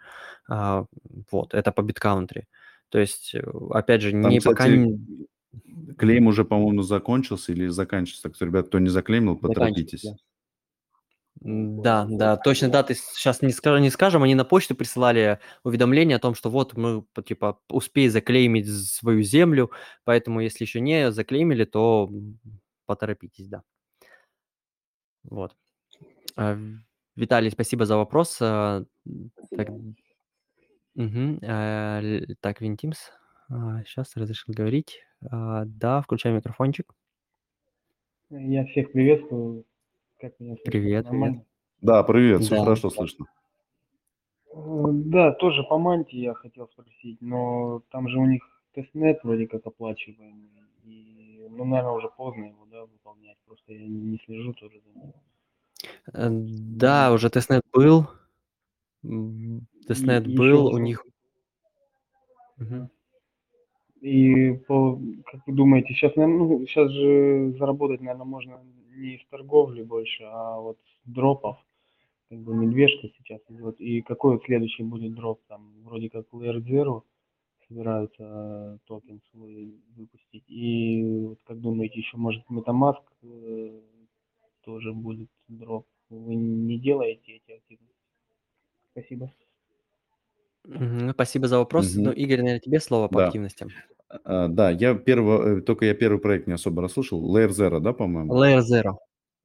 [0.49, 0.85] А,
[1.31, 2.47] Вот, это по биткаунтри.
[2.89, 5.27] То есть, э, опять же, Там, не пока кстати, не
[5.97, 8.23] клейм уже, по-моему, закончился или заканчивается.
[8.23, 10.03] Так что, ребят, кто не заклеймил, поторопитесь.
[10.03, 10.15] да.
[11.45, 16.19] Да, да, точно даты сейчас не, ска- не скажем, они на почту присылали уведомление о
[16.19, 19.71] том, что вот мы, типа, успей заклеймить свою землю,
[20.05, 22.09] поэтому если еще не заклеймили, то
[22.85, 23.63] поторопитесь, да.
[25.23, 25.53] Вот.
[26.35, 26.79] А, В-
[27.15, 28.37] Виталий, спасибо за вопрос.
[28.41, 28.83] А,
[29.55, 29.93] Так, Спасибо.
[30.95, 33.11] мгм, а, л- так Винтимс,
[33.85, 34.99] сейчас разрешил говорить.
[35.29, 36.93] А, Да, включай микрофончик.
[38.29, 39.65] Я всех приветствую.
[40.19, 40.71] Как меня слышно?
[40.71, 41.33] Привет, привет.
[41.81, 42.63] Да, привет, все Да.
[42.63, 43.25] хорошо слышно.
[44.53, 48.41] Э, Да, тоже по манте я хотел спросить, но там же у них
[48.73, 50.49] тестнет вроде как оплачиваемый.
[50.85, 53.37] И, ну, наверное, уже поздно его, да, выполнять.
[53.45, 55.13] Просто я не слежу тоже за ним.
[56.13, 58.07] Э, Да, уже тестнет был.
[59.87, 61.05] Тестнет и был, еще у них...
[64.01, 68.59] И по, как вы думаете, сейчас, ну, сейчас же заработать, наверное, можно
[68.95, 71.57] не из торговли больше, а вот с дропов.
[72.29, 73.79] Как бы медвежка сейчас идет.
[73.79, 75.39] И какой вот следующий будет дроп?
[75.47, 77.03] Там вроде как Layer Zero
[77.67, 80.43] собираются э, токен свой выпустить.
[80.49, 83.79] И вот как думаете, еще может MetaMask э,
[84.63, 85.87] тоже будет дроп?
[86.09, 87.95] Вы не делаете эти активности?
[88.91, 89.31] Спасибо.
[90.65, 91.93] Мгм, Спасибо за вопрос.
[91.95, 92.11] Ну, Мгм.
[92.11, 93.25] Игорь, наверное, тебе слово по Да.
[93.27, 93.69] активностям.
[94.23, 97.35] А, Да, я первого, э, только я первый проект не особо расслышал.
[97.35, 98.33] Layer Zero, да, по-моему?
[98.33, 98.97] Layer Zero.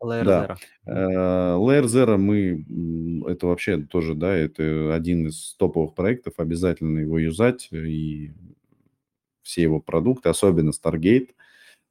[0.02, 0.44] Layer Да.
[0.46, 0.56] Zero.
[0.86, 2.64] Э, Layer Zero мы,
[3.28, 8.32] это вообще тоже, да, это один из топовых проектов, обязательно его юзать и
[9.42, 11.30] все его продукты, особенно Stargate.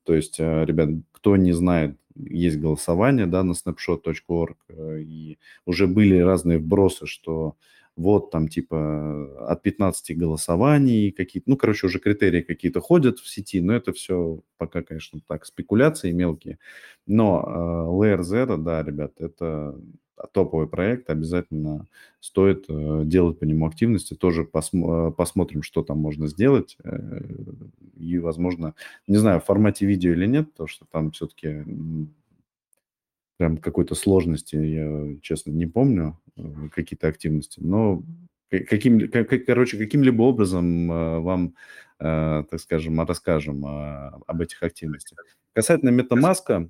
[0.04, 5.88] То есть, э, ребят, кто не знает, есть голосование, да, на snapshot.org, э, и уже
[5.88, 7.56] были разные вбросы, что
[7.96, 13.60] вот там типа от 15 голосований какие-то, ну, короче, уже критерии какие-то ходят в сети,
[13.60, 16.60] но это все пока, конечно, так, спекуляции мелкие.
[17.08, 19.76] Но э, Layer Zero, да, ребят, это
[20.34, 21.88] топовый проект, обязательно
[22.20, 27.22] стоит э, делать по нему активности, тоже посмо- э, посмотрим, что там можно сделать, э,
[27.96, 28.74] и, возможно,
[29.08, 31.64] не знаю, в формате видео или нет, потому что там все-таки
[33.38, 36.20] прям какой-то сложности, я, честно, не помню,
[36.72, 38.02] какие-то активности, но
[38.50, 41.54] ка- каким, ка- ка- короче, каким-либо образом вам,
[42.00, 45.20] так скажем, расскажем а, об этих активностях.
[45.54, 46.70] Касательно MetaMask,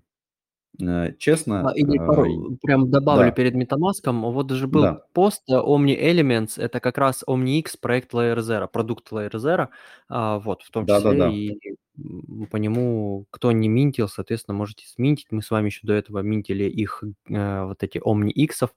[1.17, 4.32] честно, А, Игорь, э, пару прям добавлю да, перед MetaMask.
[4.32, 8.67] Вот даже был да, пост э, Omni Elements, это как раз OmniX проект Layer Zero,
[8.67, 9.69] продукт Layer Zero,
[10.09, 11.30] а, вот, в том числе, да-да-да.
[11.30, 11.57] и
[11.97, 15.28] м, по нему, кто не минтил, соответственно, можете сминтить.
[15.32, 18.69] Мы с вами еще до этого минтили их, э, вот эти OmniX,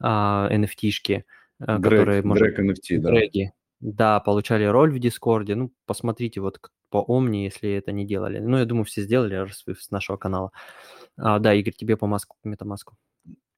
[0.00, 1.24] а, NFT-шки,
[1.60, 3.10] э, Грег, которые, может, Грег NFT, да.
[3.10, 5.56] Греги, да, получали роль в Дискорде.
[5.56, 8.38] Ну, посмотрите вот по Omni, если это не делали.
[8.38, 10.52] Ну, я думаю, все сделали раз вы с нашего канала.
[11.16, 12.96] А, да, Игорь, тебе по маску, по метамаску.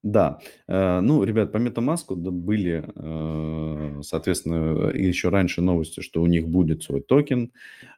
[0.05, 0.39] Да,
[0.69, 6.83] э, ну, ребят, по MetaMask были, э, соответственно, еще раньше новости, что у них будет
[6.83, 7.53] свой токен.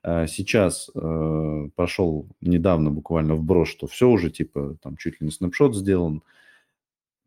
[0.05, 0.89] Э, Сейчас
[1.75, 6.23] пошел недавно буквально вброс, что все уже, типа, там чуть ли не снапшот сделан.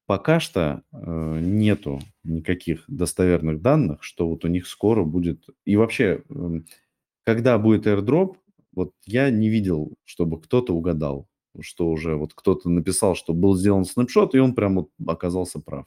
[0.06, 5.46] Пока что нету никаких достоверных данных, что вот у них скоро будет...
[5.66, 6.66] И вообще, эм,
[7.26, 8.38] когда будет airdrop,
[8.74, 11.28] вот я не видел, чтобы кто-то угадал,
[11.62, 15.86] что уже вот кто-то написал, что был сделан снапшот, и он прям вот оказался прав.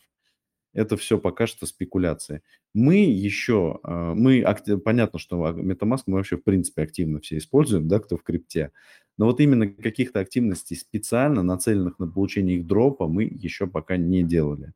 [0.74, 2.42] Это все пока что спекуляции.
[2.74, 4.42] Мы еще, э, мы,
[4.84, 8.72] понятно, что а, MetaMask мы вообще в принципе активно все используем, да, кто в крипте.
[9.18, 14.22] Но вот именно каких-то активностей специально нацеленных на получение их дропа мы еще пока не
[14.22, 14.72] делали.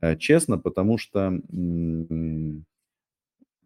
[0.00, 1.20] Э, Честно, потому что
[1.52, 2.64] м,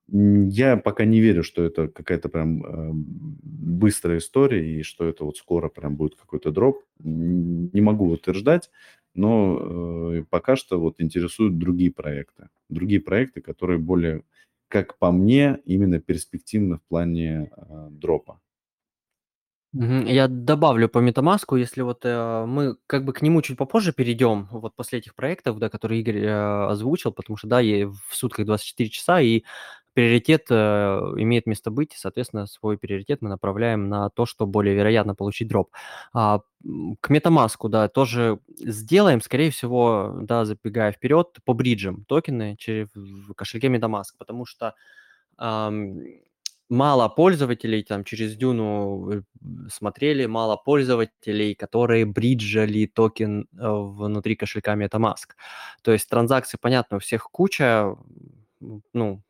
[0.09, 5.39] я пока не верю, что это какая-то прям э, быстрая история и что это вот
[5.39, 6.83] скоро прям будет какой-то дроп.
[6.99, 8.71] Не могу утверждать,
[9.15, 12.49] но э, пока что вот интересуют другие проекты.
[12.69, 14.25] другие проекты, которые более,
[14.69, 18.41] как по мне, именно перспективны в плане э, дропа.
[19.73, 24.47] Я добавлю по MetaMask, если вот э, мы как бы к нему чуть попозже перейдем,
[24.53, 28.47] вот после этих проектов, да, которые Игорь э, озвучил, потому что, да, ей в сутках
[28.47, 29.43] 24 часа, и
[29.95, 30.55] приоритет э,
[31.17, 35.49] имеет место быть, и, соответственно, свой приоритет мы направляем на то, что более вероятно получить
[35.49, 35.71] дроп.
[36.13, 36.41] А,
[37.01, 43.33] к MetaMask, да, тоже сделаем, скорее всего, да, забегая вперед, по бриджам токены через, в
[43.35, 44.75] кошельке MetaMask, потому что
[46.69, 49.23] мало пользователей там через Дюну э,
[49.71, 55.35] смотрели, мало пользователей, которые бриджали токен э, внутри кошелька MetaMask.
[55.83, 57.95] То есть транзакции, понятно, у всех куча,
[58.93, 59.23] ну,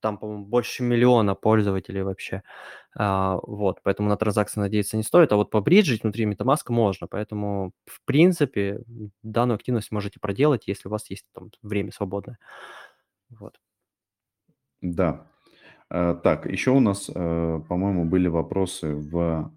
[0.00, 2.42] там, по-моему, больше миллиона пользователей вообще.
[2.94, 7.72] А, вот, поэтому на транзакции надеяться не стоит, а вот побриджить внутри MetaMask можно, поэтому,
[7.86, 8.82] в принципе,
[9.22, 12.38] данную активность можете проделать, если у вас есть там время свободное.
[13.30, 13.58] Вот.
[14.80, 15.26] Да.
[15.90, 19.52] Э, так, еще у нас, э, по-моему, были вопросы в,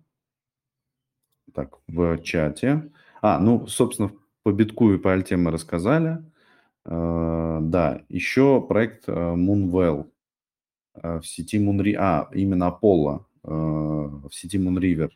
[1.54, 2.92] так, в чате.
[3.22, 4.12] А, ну, собственно,
[4.44, 6.20] по битку и по альте мы рассказали.
[6.86, 10.08] Э, да, еще проект Moonwell
[10.94, 15.10] в сети Moonriver, а, именно Apollo в сети Moonriver.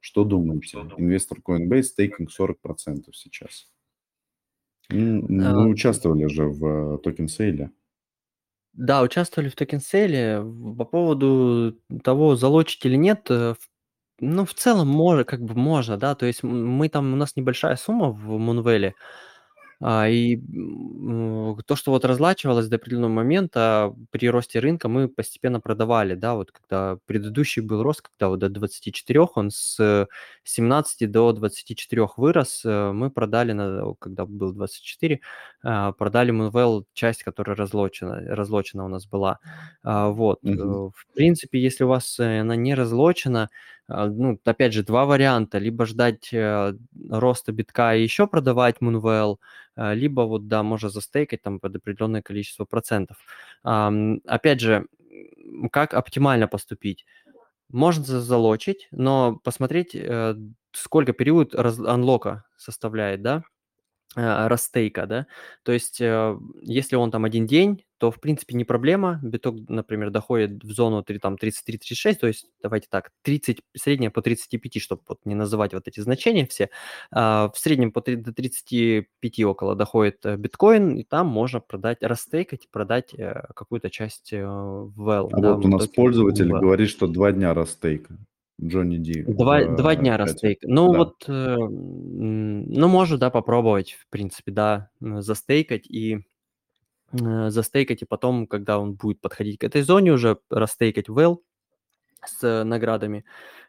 [0.00, 0.78] Что думаете?
[0.96, 3.68] Инвестор Coinbase стейкинг 40% сейчас.
[4.90, 7.70] Мы участвовали же в токен сейле.
[8.78, 10.40] Да, участвовали в токен-сейле.
[10.78, 13.56] По поводу того, залочить или нет, э,
[14.20, 16.14] ну, в целом, можно, как бы можно, да.
[16.14, 18.94] То есть мы там, у нас небольшая сумма в Мунвеле,
[19.80, 20.36] а, и
[21.66, 26.50] то, что вот разлачивалось до определенного момента, при росте рынка мы постепенно продавали, да, вот
[26.50, 30.08] когда предыдущий был рост, когда вот до 24, он с
[30.44, 35.20] 17 до 24 вырос, э, мы продали, на, когда был 24,
[35.62, 39.38] а, продали Moonwell часть, которая разлочена, разлочена у нас была.
[39.82, 40.92] А, вот, угу.
[40.94, 43.48] в принципе, если у вас э, она не разлочена,
[43.88, 45.58] ну, опять же, два варианта.
[45.58, 46.32] Либо ждать
[47.10, 49.36] роста битка и еще продавать Moonwell,
[49.76, 53.16] а, либо вот, да, можно застейкать там под определенное количество процентов.
[53.62, 54.86] Опять же,
[55.72, 57.06] как оптимально поступить?
[57.70, 60.34] Можно залочить, но посмотреть, э,
[60.72, 63.44] сколько период анлока составляет, да,
[64.16, 65.26] э, растейка, да,
[65.64, 69.20] то есть э, если он там один день, то, в принципе, не проблема.
[69.22, 74.22] Биток, например, доходит в зону 3, там, 33-36, то есть, давайте так, 30, средняя по
[74.22, 76.70] 35, чтобы вот не называть вот эти значения все.
[77.10, 81.98] А, в среднем по 3, до 35 около доходит э, биткоин, и там можно продать,
[82.02, 85.28] растейкать, продать э, какую-то часть э, в WELL.
[85.32, 86.60] А да, вот у нас пользователь в...
[86.60, 88.16] говорит, что два дня растейка.
[88.60, 89.22] Джонни Ди.
[89.22, 90.58] Два, в, два дня растейк.
[90.62, 90.98] Ну да.
[90.98, 96.24] вот, э, ну можно, да, попробовать, в принципе, да, застейкать и
[97.12, 101.38] застейкать, и потом, когда он будет подходить к этой зоне, уже растейкать well
[102.24, 103.24] с наградами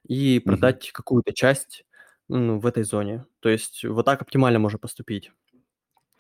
[0.07, 0.91] и продать mm-hmm.
[0.93, 1.85] какую-то часть
[2.27, 3.25] ну, в этой зоне.
[3.39, 5.31] То есть вот так оптимально можно поступить.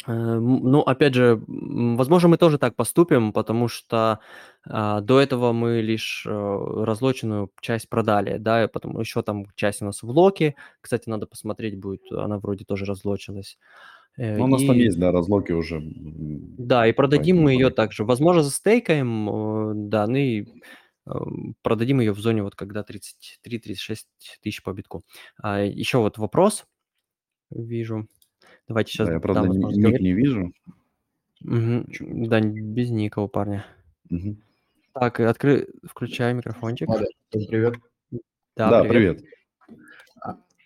[0.07, 4.19] Э, ну, опять же, возможно, мы тоже так поступим, потому что
[4.65, 9.81] а, до этого мы лишь а, разлоченную часть продали, да, и потом еще там часть
[9.81, 10.55] у нас в локе.
[10.81, 13.57] Кстати, надо посмотреть будет, она вроде тоже разлочилась.
[13.57, 14.67] Э, ну, у нас и...
[14.67, 15.81] там есть, да, разлоки уже.
[15.81, 18.03] Да, и продадим мы ее также.
[18.03, 20.45] Возможно, застейкаем, э, да, ну и
[21.05, 23.97] эм, продадим ее в зоне вот когда 33-36
[24.41, 25.03] тысяч по битку.
[25.41, 26.65] А, еще вот вопрос
[27.49, 28.07] вижу.
[28.67, 29.07] Давайте сейчас...
[29.07, 30.01] Да, я, правда, ник говорить.
[30.01, 30.53] не вижу.
[31.41, 32.27] Угу.
[32.27, 33.65] Да, без ника у парня.
[34.09, 34.35] Угу.
[34.95, 35.67] Так, откры...
[35.83, 36.89] включай микрофончик.
[36.89, 37.75] Ладно, привет.
[38.57, 39.19] Да, да привет.
[39.19, 39.38] привет.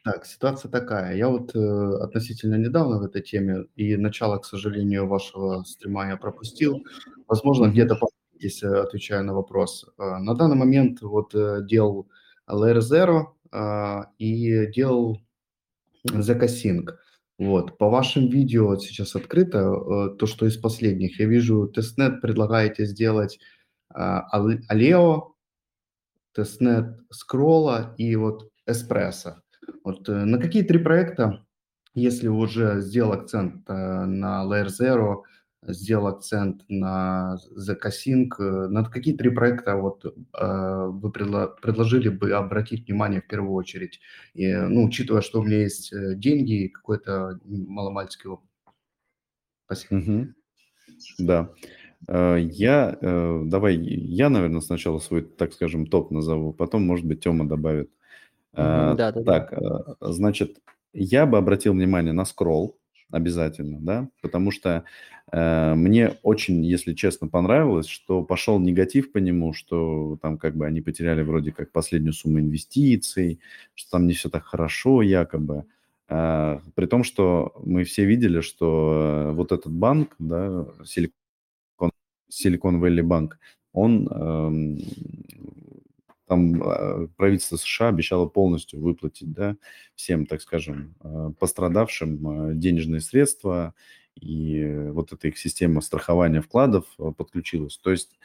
[0.04, 1.16] Так, ситуация такая.
[1.16, 1.60] Я вот э,
[2.02, 6.84] относительно недавно в этой теме, и начало, к сожалению, вашего стрима я пропустил.
[7.28, 7.98] Возможно, где-то
[8.38, 9.86] если отвечаю на вопрос.
[9.98, 12.10] Э, на данный момент вот э, делал
[12.50, 15.22] Layer Zero э, и делал
[16.06, 16.90] Zakasync.
[17.40, 17.78] Вот.
[17.78, 21.18] По вашим видео вот сейчас открыто, э, то, что из последних.
[21.20, 23.40] Я вижу, тестнет предлагаете сделать
[23.96, 24.20] э,
[24.70, 25.32] Aleo,
[26.34, 29.43] тестнет скролла и вот эспрессо.
[29.84, 31.46] Вот э, на какие три проекта,
[31.94, 33.74] если уже сделал акцент э,
[34.06, 35.24] на Layer Zero,
[35.66, 43.22] сделал акцент на Zakasync, э, на какие три проекта вот вы предложили бы обратить внимание
[43.22, 44.00] в первую очередь,
[44.34, 48.50] и, ну, учитывая, что у меня есть деньги и какой-то маломальский опыт?
[49.66, 49.96] Спасибо.
[50.00, 50.28] Угу.
[51.20, 51.50] Да.
[52.10, 57.90] Я, давай, я, наверное, сначала свой, так скажем, топ назову, потом, может быть, Тёма добавит.
[58.54, 59.96] Да, да, так, да.
[60.00, 60.60] значит,
[60.94, 62.78] я бы обратил внимание на скролл.
[63.12, 64.86] обязательно, да, потому что
[65.32, 70.66] э, мне очень, если честно, понравилось, что пошел негатив по нему, что там как бы
[70.66, 73.40] они потеряли вроде как последнюю сумму инвестиций,
[73.76, 75.66] что там не все так хорошо якобы,
[76.10, 81.92] э, при том, что мы все видели, что э, вот этот банк, да, Silicon,
[82.32, 83.34] Silicon Valley Bank,
[83.74, 84.78] он э,
[86.28, 89.58] там а, правительство США обещало полностью выплатить да,
[89.96, 93.74] всем, так скажем, а, пострадавшим а, денежные средства,
[94.16, 96.86] и вот эта их система страхования вкладов
[97.18, 97.78] подключилась.
[97.78, 98.20] То есть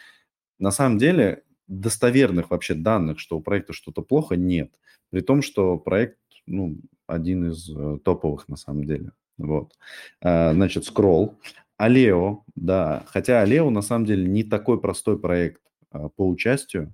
[0.59, 4.73] на самом деле достоверных вообще данных, что у проекта что-то плохо, нет.
[5.11, 6.77] При том, что проект ну,
[7.07, 9.13] один из э, топовых на самом деле.
[9.39, 9.73] Вот.
[10.21, 11.37] Значит, Scroll.
[11.77, 16.93] Алео, да, хотя Алео на самом деле не такой простой проект по участию,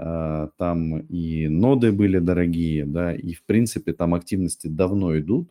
[0.00, 5.50] там и ноды были дорогие, да, и в принципе там активности давно идут,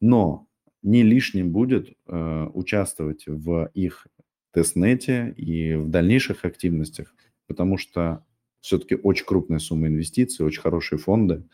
[0.00, 0.46] но
[0.82, 4.06] не лишним будет э, участвовать в их
[4.52, 7.14] тестнете и в дальнейших активностях,
[7.46, 8.24] потому что
[8.60, 11.44] все-таки очень крупная сумма инвестиций, очень хорошие фонды,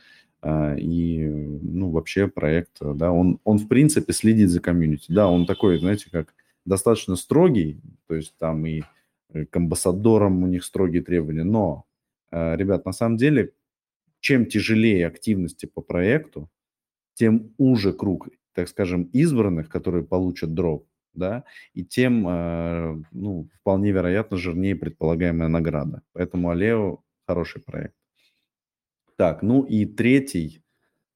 [0.42, 5.06] э, и, ну, вообще проект, да, он, он в принципе следит за комьюнити.
[5.08, 6.34] Да, он такой, знаете, как
[6.64, 8.82] достаточно строгий, то есть там и
[9.50, 11.95] к амбассадорам у них строгие требования, но Э,
[12.32, 13.52] ребят, на самом деле,
[14.20, 16.50] чем тяжелее активности по проекту,
[17.14, 23.90] тем уже круг, так скажем, избранных, которые получат дроп, да, и тем, э, ну, вполне
[23.90, 26.02] вероятно, жирнее предполагаемая награда.
[26.12, 27.94] Поэтому Алео хороший проект.
[29.16, 30.62] Так, ну и третий,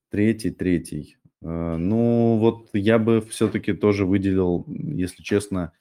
[0.08, 1.18] третий, третий.
[1.42, 5.72] Э, ну, вот я бы все-таки тоже выделил, если честно,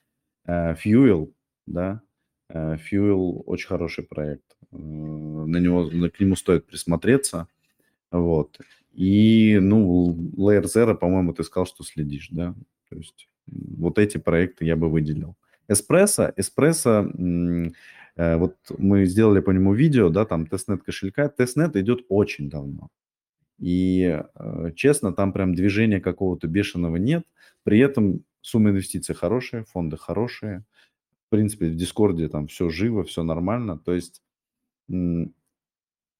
[0.46, 1.32] Fuel,
[1.66, 2.02] да,
[2.52, 4.56] Fuel очень хороший проект.
[4.72, 7.48] На него, к нему стоит присмотреться.
[8.10, 8.58] Вот.
[8.92, 12.54] И, ну, Layer Zero, по-моему, ты сказал, что следишь, да?
[12.88, 15.36] То есть вот эти проекты я бы выделил.
[15.68, 17.10] Эспрессо, Эспрессо,
[18.16, 21.28] вот мы сделали по нему видео, да, там тестнет кошелька.
[21.28, 22.88] Тестнет идет очень давно.
[23.58, 27.24] И, э, честно, там прям движения какого-то бешеного нет.
[27.62, 30.64] При этом сумма инвестиций хорошая, фонды хорошие
[31.30, 33.78] в принципе, в Дискорде там все живо, все нормально.
[33.78, 34.20] То есть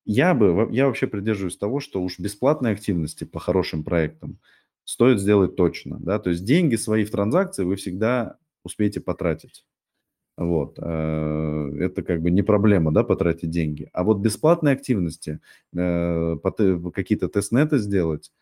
[0.05, 4.39] я бы, я вообще придерживаюсь того, что уж бесплатные активности по хорошим проектам
[4.85, 9.65] стоит сделать точно, да, то есть деньги свои в транзакции вы всегда успеете потратить.
[10.37, 13.91] Вот, э, это как бы не проблема, да, потратить деньги.
[13.93, 15.41] А вот бесплатные активности,
[15.77, 16.37] э,
[16.95, 18.33] какие-то тестнеты сделать,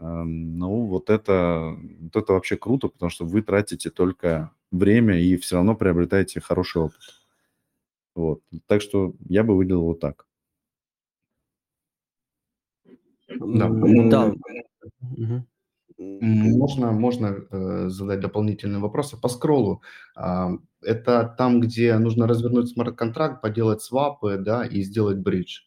[0.00, 5.56] ну, вот это, вот это вообще круто, потому что вы тратите только время и все
[5.56, 7.00] равно приобретаете хороший опыт.
[8.14, 8.42] Вот.
[8.66, 10.26] Так что я бы выделил вот так.
[13.28, 14.34] Да, Да.
[15.98, 19.82] Можно, можно э, задать дополнительные вопросы по скроллу.
[20.16, 20.50] А,
[20.80, 25.60] это там, где нужно развернуть смарт-контракт, поделать свапы, да, и сделать бридж.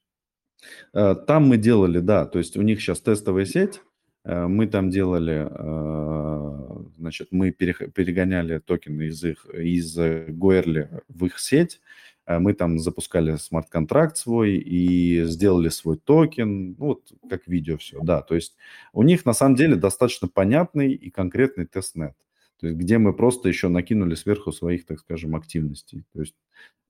[0.93, 3.81] Э, там мы делали, да, то есть у них сейчас тестовая сеть,
[4.25, 11.39] Э, мы там делали, э, значит, мы перегоняли токены из их, из Goerli в их
[11.39, 11.79] сеть, э,
[12.28, 18.21] мы там запускали смарт-контракт свой и сделали свой токен, ну, вот как видео все, да,
[18.21, 18.55] то есть
[18.93, 22.15] у них на самом деле достаточно понятный и конкретный тестнет,
[22.59, 26.36] то есть где мы просто еще накинули сверху своих, так скажем, активностей, то есть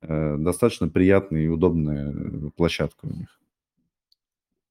[0.02, 3.38] э, достаточно приятная и удобная площадка у них.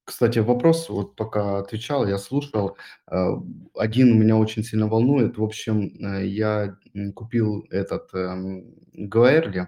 [0.06, 2.78] Кстати, вопрос, вот пока отвечал, я слушал,
[3.10, 3.28] э,
[3.76, 5.40] один меня очень сильно волнует.
[5.40, 6.78] В общем, э, я
[7.16, 9.68] купил этот эм, Goerli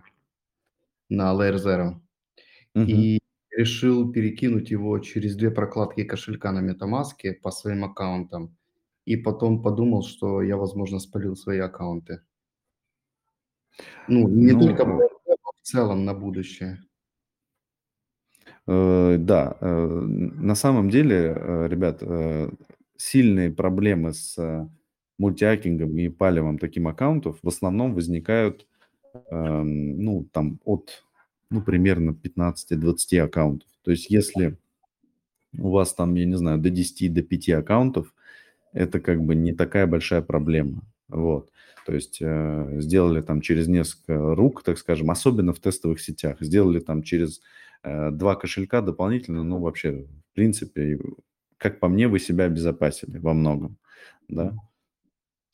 [1.09, 2.01] на Layer Zero
[2.75, 3.19] и
[3.51, 8.55] решил перекинуть его через две прокладки кошелька на MetaMask по своим аккаунтам.
[9.05, 12.21] И потом подумал, что я, возможно, спалил свои аккаунты.
[14.07, 15.07] Ну, не Ну, только э,
[15.61, 16.79] в целом на будущее.
[18.67, 22.03] Э, да, э, на самом деле, э, ребят,
[22.97, 24.69] сильные проблемы с
[25.17, 28.67] мультиакингом и палевом таким аккаунтов в основном возникают,
[29.31, 31.03] ну, там, от,
[31.49, 33.69] ну, примерно 15-20 аккаунтов.
[33.83, 34.57] То есть если
[35.57, 38.13] у вас там, я не знаю, до 10, до 5 аккаунтов,
[38.73, 40.81] это как бы не такая большая проблема.
[41.07, 41.51] Вот.
[41.85, 46.79] То есть э, сделали там через несколько рук, так скажем, особенно в тестовых сетях, сделали
[46.79, 47.41] там через
[47.83, 50.99] Э, два кошелька дополнительно, ну, вообще, в принципе,
[51.57, 53.77] как по мне, вы себя обезопасили во многом,
[54.27, 54.55] да.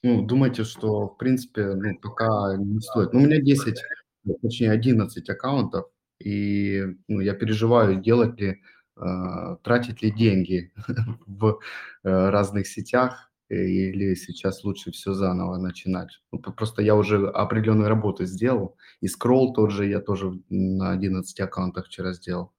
[0.04, 3.14] Ну, думаете, что, в принципе, ну, пока не стоит.
[3.14, 3.82] Ну, у меня 10,
[4.26, 5.86] ну, точнее, 11 аккаунтов,
[6.20, 8.62] и ну, я переживаю, делать ли,
[8.98, 10.74] э, тратить ли деньги
[11.26, 11.60] в
[12.04, 16.22] э, разных сетях, э, или сейчас лучше все заново начинать?
[16.34, 21.40] Ну, просто я уже определенную работу сделал, и скролл тот же я тоже на 11
[21.40, 22.52] аккаунтах вчера сделал.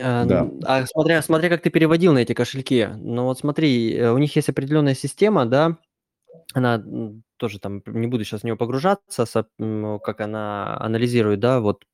[0.00, 0.50] А, Да.
[0.64, 4.34] А смотря, смотря как ты переводил на эти кошельки, ну вот смотри, э, у них
[4.36, 5.76] есть определенная система, да,
[6.54, 6.82] она
[7.38, 9.26] тоже там, не буду сейчас в нее погружаться,
[10.04, 11.84] как она анализирует, да, вот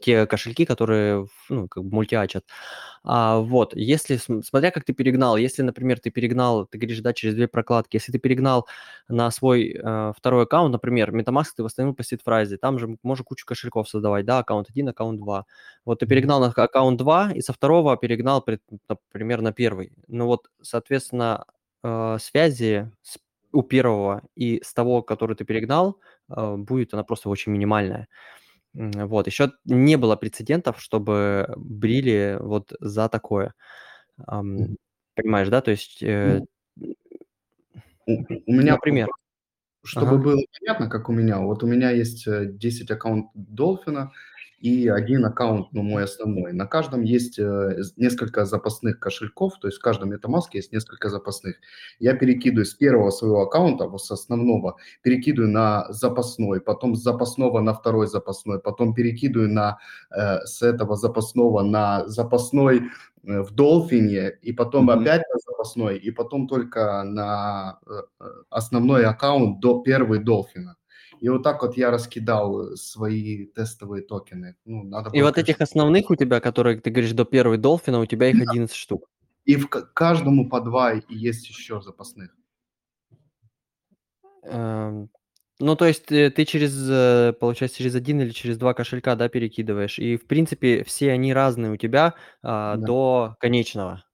[0.00, 2.44] те кошельки, которые, ну, как бы мультиачат.
[3.04, 7.12] А, вот, если, см- смотря как ты перегнал, если, например, ты перегнал, ты говоришь, да,
[7.12, 8.66] через две прокладки, если ты перегнал
[9.08, 13.46] на свой э, второй аккаунт, например, MetaMask ты восстановил по сид-фразе, там же можно кучу
[13.46, 15.46] кошельков создавать, да, аккаунт 1, аккаунт 2.
[15.84, 18.44] Вот ты перегнал на аккаунт 2, и со второго перегнал,
[18.88, 19.92] например, на первый.
[20.08, 21.44] Ну вот, соответственно,
[21.82, 23.18] э, связи с-
[23.52, 25.98] у первого и с того, который ты перегнал,
[26.30, 28.08] э, будет она просто очень минимальная.
[28.74, 33.54] Вот, еще не было прецедентов, чтобы брили вот за такое.
[34.18, 34.76] Мгм.
[35.14, 35.60] Понимаешь, да?
[35.60, 36.40] То есть, э,
[36.76, 36.86] Ну,
[38.06, 39.08] у, у меня например,
[39.84, 40.22] Чтобы ага.
[40.24, 44.12] было понятно, как у меня, вот у меня есть э, 10 аккаунт Долфина
[44.64, 46.54] и один аккаунт, ну, мой основной.
[46.54, 51.56] На каждом есть э, несколько запасных кошельков, то есть в каждом MetaMask есть несколько запасных.
[51.98, 57.60] Я перекидываю с первого своего аккаунта, вот с основного, перекидываю на запасной, потом с запасного
[57.60, 59.76] на второй запасной, потом перекидываю на,
[60.10, 62.84] э, с этого запасного на запасной
[63.22, 65.00] э, в Долфине, и потом Мгм.
[65.00, 70.76] опять на запасной, и потом только на э, основной аккаунт до первый Долфина.
[71.24, 74.56] И вот так вот я раскидал э, свои тестовые токены.
[74.66, 78.04] Ну, надо И вот этих основных у тебя, которые, ты говоришь, до первой Долфина, у
[78.04, 79.08] тебя их 11 штук.
[79.46, 82.36] и в ка- каждому по два и есть еще запасных.
[84.42, 85.08] Эм,
[85.60, 89.30] Ну, то есть э, ты через, э, получается, через один или через два кошелька, да,
[89.30, 89.98] перекидываешь.
[89.98, 92.86] И, в принципе, все они разные у тебя а, Да.
[92.86, 94.04] до конечного.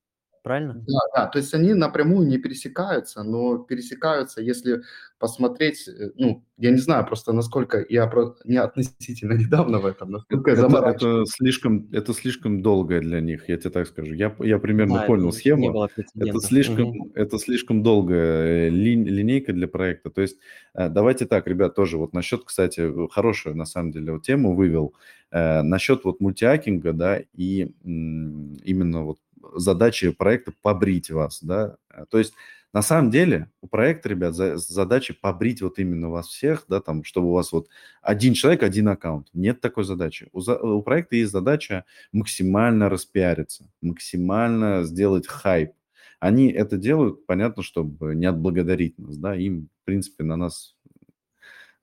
[0.42, 0.74] Правильно?
[0.86, 4.80] Да, да, то есть они напрямую не пересекаются, но пересекаются, если
[5.18, 10.10] посмотреть, э, ну, я не знаю просто, насколько я про- не относительно недавно в этом,
[10.10, 14.14] насколько Это, это слишком, это слишком долгое для них, я тебе так скажу.
[14.14, 15.88] Я, я примерно Да, понял не схему.
[16.18, 17.12] Это слишком, Мгм.
[17.14, 20.08] это слишком долгая э, лин- линейка для проекта.
[20.10, 20.38] То есть
[20.74, 24.94] э, давайте так, ребят, тоже вот насчет, кстати, хорошую на самом деле вот тему вывел.
[25.32, 29.18] Э, Насчет вот мультиакинга, да, и м, именно вот
[29.54, 31.76] задачи проекта побрить вас, да.
[31.92, 32.34] Э, То есть
[32.72, 37.02] на самом деле у проекта, ребят, за- задача побрить вот именно вас всех, да, там,
[37.04, 37.68] чтобы у вас вот
[38.02, 39.28] один человек, один аккаунт.
[39.32, 40.28] Нет такой задачи.
[40.32, 45.72] У, за- у проекта есть задача максимально распиариться, максимально сделать хайп.
[46.20, 50.76] Они это делают, понятно, чтобы не отблагодарить нас, да, им, в принципе, на нас,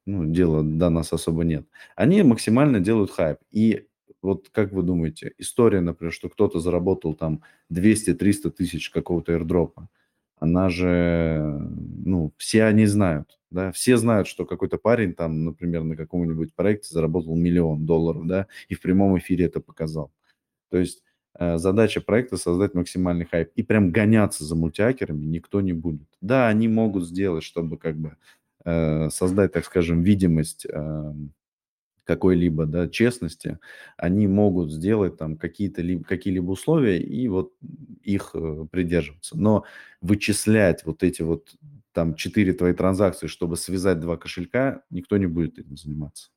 [0.05, 1.65] ну, дела до нас особо нет.
[1.95, 3.39] Они максимально делают хайп.
[3.51, 3.86] И
[4.21, 7.41] вот как вы думаете, история, например, что кто-то заработал там
[7.71, 9.89] 200-300 тысяч какого-то airdropа,
[10.39, 11.57] она же,
[12.05, 16.93] ну, все они знают, да, все знают, что какой-то парень там, например, на каком-нибудь проекте
[16.93, 20.11] заработал миллион долларов, да, и в прямом эфире это показал.
[20.69, 21.03] То есть
[21.39, 23.51] э, задача проекта создать максимальный хайп.
[23.55, 26.07] И прям гоняться за мультиакерами никто не будет.
[26.21, 28.17] Да, они могут сделать, чтобы как бы
[28.65, 31.13] э, создать, так скажем, видимость э,
[32.07, 33.59] какой-либо, да, честности,
[33.97, 37.53] они могут сделать там какие-то ли, какие-либо условия и вот
[38.03, 39.37] их э, придерживаться.
[39.37, 39.65] Но
[40.01, 41.49] вычислять вот эти вот
[41.93, 46.29] там четыре твои транзакции, чтобы связать два кошелька, никто не будет этим заниматься.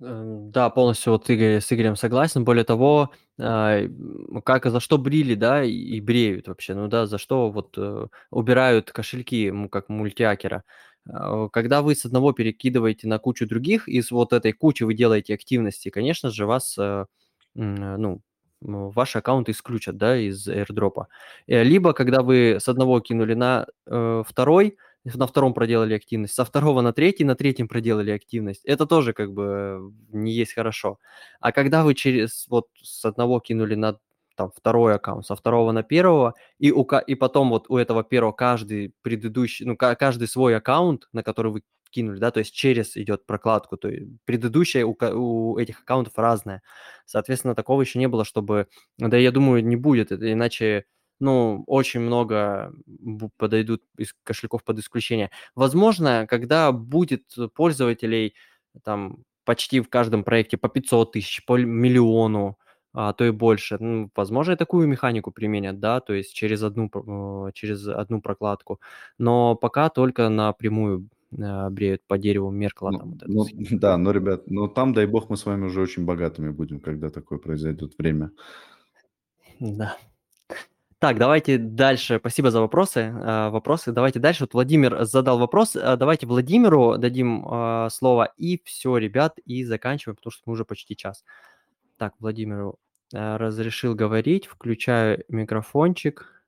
[0.00, 2.44] Эм, Да, полностью вот Игорь, с Игорем согласен.
[2.44, 3.80] Более того, а,
[4.44, 8.92] как за что брили, да, и, бреют вообще, ну да, за что вот э, убирают
[8.92, 10.62] кошельки, как мультиакера.
[11.08, 14.94] А, Когда вы с одного перекидываете на кучу других, и с вот этой кучи вы
[14.94, 17.06] делаете активности, конечно же, вас, э,
[17.56, 18.22] э, ну,
[18.60, 21.06] ваш аккаунт исключат, да, из airdropа.
[21.46, 26.44] Э, Либо, когда вы с одного кинули на э, второй, на втором проделали активность, со
[26.44, 28.64] второго на третий, на третьем проделали активность.
[28.64, 30.98] Это тоже как бы не есть хорошо.
[31.40, 33.98] А когда вы через вот с одного кинули на
[34.38, 38.32] там второй аккаунт, со второго на первого, и, у, и потом вот у этого первого
[38.32, 42.96] каждый предыдущий, ну, ка- каждый свой аккаунт, на который вы кинули, да, то есть через
[42.96, 46.62] идет прокладку, то есть предыдущая у, у этих аккаунтов разная.
[47.04, 48.68] Соответственно, такого еще не было, чтобы,
[48.98, 50.84] да, я думаю, не будет, это иначе
[51.20, 52.72] ну, очень много
[53.38, 55.30] подойдут из кошельков под исключение.
[55.56, 57.24] Возможно, когда будет
[57.54, 58.34] пользователей
[58.84, 62.56] там почти в каждом проекте по 500 тысяч, по миллиону,
[62.92, 66.90] а то и больше, ну, возможно, и такую механику применят, да, то есть через одну,
[67.48, 68.80] э, через одну прокладку.
[69.18, 73.46] Но пока только напрямую э, бреют по дереву Меркла Ну, там вот ну,
[73.78, 77.10] да, но, ребят, но там, дай бог, мы с вами уже очень богатыми будем, когда
[77.10, 78.30] такое произойдет время.
[79.60, 79.96] Да.
[81.00, 82.18] Так, давайте дальше.
[82.18, 83.12] Спасибо за вопросы.
[83.14, 83.92] а, Вопросы.
[83.92, 84.44] Давайте дальше.
[84.44, 85.76] Вот Владимир задал вопрос.
[85.76, 88.32] а, Давайте Владимиру дадим а, слово.
[88.36, 91.24] И все, ребят, и заканчиваем, потому что мы уже почти час.
[91.98, 92.78] Так, Владимиру
[93.12, 94.46] а, разрешил говорить.
[94.46, 96.42] Включаю микрофончик.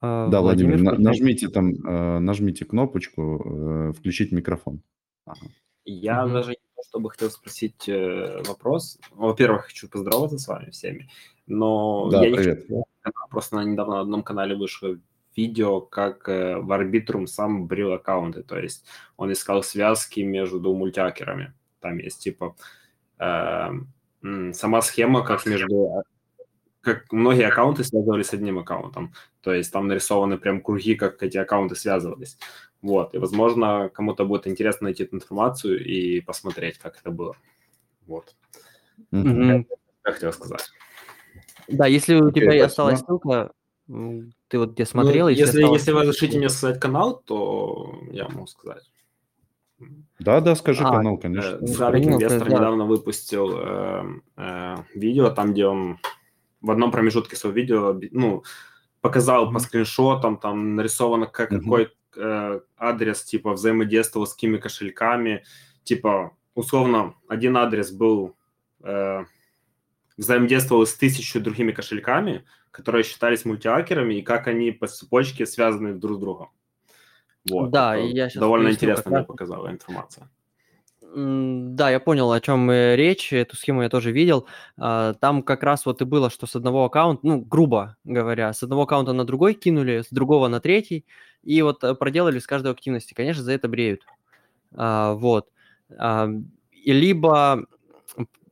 [0.00, 0.98] А, Да, Владимир, включай.
[0.98, 4.82] нажмите там, э, нажмите кнопочку э, «Включить микрофон».
[5.24, 5.40] Ага.
[5.84, 6.34] Я Мгм.
[6.34, 8.98] даже не то, чтобы хотел спросить э, вопрос.
[9.12, 11.08] Во-первых, хочу поздороваться с вами всеми,
[11.46, 12.60] но Да, я не привет.
[12.60, 14.98] хочу канал, просто на недавно на одном канале вышло
[15.34, 18.84] видео, как э, в Arbitrum сам брил аккаунты, то есть
[19.16, 21.54] он искал связки между мультиакерами.
[21.80, 22.56] Там есть типа
[23.18, 23.70] э,
[24.52, 26.04] сама схема, как между
[26.80, 29.12] как многие аккаунты связывались с одним аккаунтом.
[29.42, 32.38] То есть там нарисованы прям круги, как эти аккаунты связывались.
[32.80, 33.14] Вот.
[33.14, 37.36] И, возможно, кому-то будет интересно найти эту информацию и посмотреть, как это было.
[38.06, 38.34] Вот.
[39.10, 39.66] Мгм.
[40.06, 40.70] Я хотел сказать.
[41.66, 42.66] Да, если у Окей, тебя и спасибо.
[42.66, 43.52] осталась ссылка,
[44.48, 47.98] ты вот где смотрел, Ну, если, если, осталась если вы разрешите мне сказать канал, то
[48.10, 48.90] я могу сказать.
[50.18, 51.66] Да, да, скажи А, канал, Э, конечно.
[51.66, 52.54] Зарик Ну, Инвестор да.
[52.56, 54.04] недавно выпустил э,
[54.36, 55.98] э, видео, там, где он
[56.60, 58.42] в одном промежутке своего видео ну,
[59.00, 61.60] показал по скриншотам, там нарисовано, как, Мгм.
[61.60, 65.44] какой э, адрес, типа, взаимодействовал с какими кошельками.
[65.84, 68.34] Типа, условно, один адрес был
[68.82, 69.24] э,
[70.16, 76.16] взаимодействовал с тысячу другими кошельками, которые считались мультиакерами, и как они по цепочке связаны друг
[76.16, 76.50] с другом.
[77.50, 80.28] Вот, Да, я щас довольно поясню, интересно мне показала информация.
[81.14, 83.32] Да, я понял, о чем э, речь.
[83.32, 84.46] Эту схему я тоже видел.
[84.76, 88.62] А, Там как раз вот и было, что с одного аккаунта, ну, грубо говоря, с
[88.62, 91.06] одного аккаунта на другой кинули, с другого на третий,
[91.42, 93.14] и вот э, проделали с каждой активности.
[93.14, 94.02] Конечно, за это бреют.
[94.74, 95.48] А, Вот.
[95.90, 97.64] И либо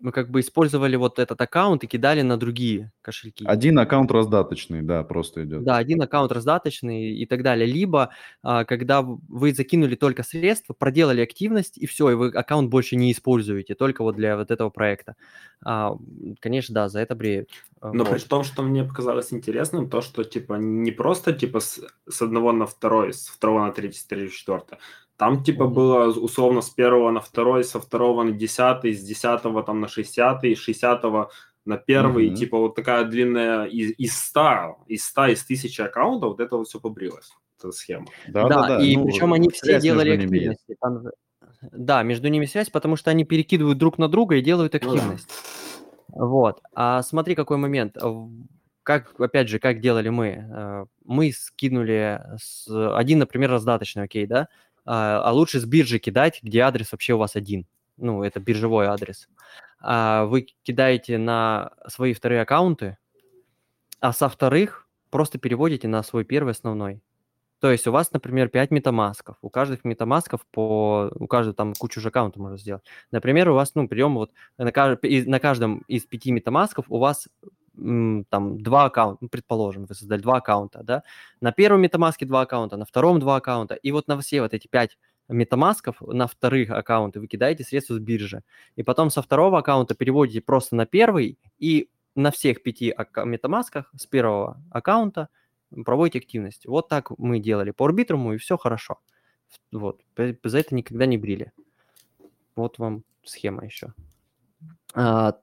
[0.06, 3.44] м, как бы использовали вот этот аккаунт и кидали на другие кошельки.
[3.46, 5.64] Один аккаунт раздаточный, да, просто идет.
[5.64, 7.66] Да, один аккаунт раздаточный и так далее.
[7.66, 8.10] Либо,
[8.42, 13.12] а, когда вы закинули только средства, проделали активность, и все, и вы аккаунт больше не
[13.12, 15.16] используете, только вот для вот этого проекта.
[15.64, 15.96] А,
[16.40, 17.50] конечно, да, за это бреют.
[17.80, 18.24] А, Но при вот.
[18.28, 22.66] том, что мне показалось интересным, то, что типа не просто типа с, с одного на
[22.66, 24.78] второй, с второго на третий, с третьего на четвертое.
[25.16, 25.74] Там типа Мгм.
[25.74, 30.54] было условно с первого на второй, со второго на десятый, с десятого там на шестьдесятый,
[30.54, 31.30] с шестьдесятого
[31.64, 32.26] на первый.
[32.28, 32.36] Мгм.
[32.36, 36.68] Типа вот такая длинная из, из 100, из 100, из тысячи аккаунтов, вот это вот
[36.68, 38.06] все побрилось, эта схема.
[38.28, 38.84] Да, Да, да, да.
[38.84, 40.76] и ну, причем они все делали активности.
[40.80, 41.02] Там
[41.72, 44.86] да, между ними связь, потому что они перекидывают друг на друга и делают Ну да.
[44.86, 45.28] активность.
[46.08, 46.60] Вот.
[46.74, 47.96] А смотри, какой момент.
[48.82, 50.46] Как, опять же, как делали мы?
[50.48, 52.68] Э, Мы скинули с...
[52.96, 54.48] один, например, раздаточный, окей, да?
[54.86, 57.66] А а лучше с биржи кидать, где адрес вообще у вас один.
[57.96, 59.28] Ну, это биржевой адрес.
[59.80, 62.96] А Вы кидаете на свои вторые аккаунты,
[64.00, 67.00] а со вторых просто переводите на свой первый основной.
[67.58, 69.38] То есть у вас, например, 5 метамасков.
[69.40, 71.10] У каждых метамасков по...
[71.14, 72.84] У каждого там кучу же аккаунтов можно сделать.
[73.10, 76.98] Например, у вас, ну, прием вот на, каж- из- на каждом из пяти метамасков у
[76.98, 77.28] вас
[77.76, 81.02] там два аккаунта, ну, предположим, вы создали два аккаунта, да?
[81.40, 83.74] На первом метамаске два аккаунта, на втором два аккаунта.
[83.74, 84.98] И вот на все вот эти пять
[85.28, 88.42] метамасков на вторых аккаунты вы кидаете средства с биржи.
[88.76, 94.06] И потом со второго аккаунта переводите просто на первый и на всех пяти метамасках с
[94.06, 95.28] первого аккаунта
[95.84, 96.66] проводите активность.
[96.66, 98.98] Вот так мы делали по арбитруму, и все хорошо.
[99.72, 100.00] Вот.
[100.16, 101.52] За это никогда не брили.
[102.54, 103.92] Вот вам схема еще.
[104.94, 105.36] А,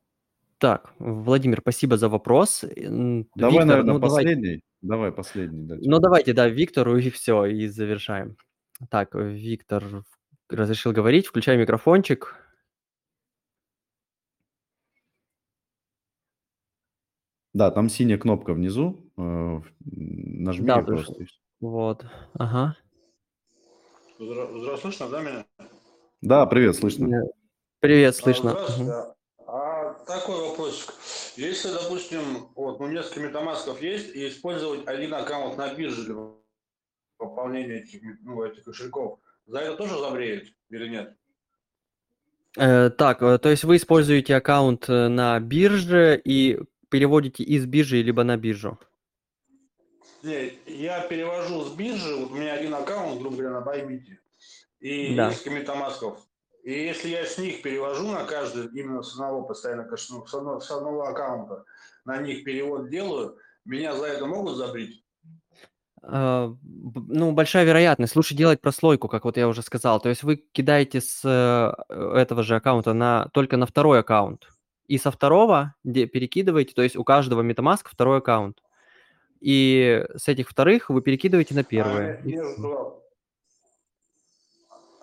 [0.63, 2.61] так, Владимир, спасибо за вопрос.
[2.63, 4.61] Давай, Виктор, наверное, ну, последний.
[4.81, 5.67] Давай последний.
[5.67, 8.37] да, ну, давайте, да, Виктору, и все, и завершаем.
[8.89, 9.83] Так, Виктор
[10.49, 12.37] разрешил говорить, включай микрофончик.
[17.53, 19.11] Да, там синяя кнопка внизу.
[19.17, 21.25] э, Нажми Да, просто.
[21.59, 22.05] Вот,
[22.35, 22.77] ага.
[24.17, 25.45] Здра- здра- Слышно, да, меня?
[26.21, 27.13] Да, привет, слышно.
[27.13, 27.27] Э,
[27.81, 28.51] Привет, А, слышно.
[28.51, 29.13] Здравствуйте.
[30.05, 30.93] Такой вопросик.
[31.35, 36.15] Если, допустим, вот ну, несколько метамасков есть, и использовать один аккаунт на бирже для
[37.17, 41.15] пополнения этих, ну, этих кошельков, за это тоже забреют или нет?
[42.57, 48.01] Э, так, э, то есть вы используете аккаунт э, на бирже и переводите из биржи
[48.01, 48.77] либо на биржу?
[50.21, 54.03] Не, я перевожу с биржи, вот у меня один аккаунт, грубо говоря, на Bybit,
[54.79, 55.29] и Да.
[55.29, 56.19] несколько метамасков.
[56.63, 60.33] И если я с них перевожу на каждый, именно с одного постоянно кэш- ну, с
[60.33, 61.65] одного, с одного аккаунта,
[62.05, 65.03] на них перевод делаю, меня за это могут забрить?
[66.01, 68.15] А, Ну, большая вероятность.
[68.15, 69.99] Лучше делать прослойку, как вот я уже сказал.
[69.99, 74.47] То есть вы кидаете с э, этого же аккаунта на, только на второй аккаунт.
[74.87, 78.61] и со второго перекидываете, то есть у каждого MetaMask второй аккаунт.
[79.39, 82.21] И с этих вторых вы перекидываете на А первые.
[82.25, 82.43] И всё.
[82.43, 83.03] между,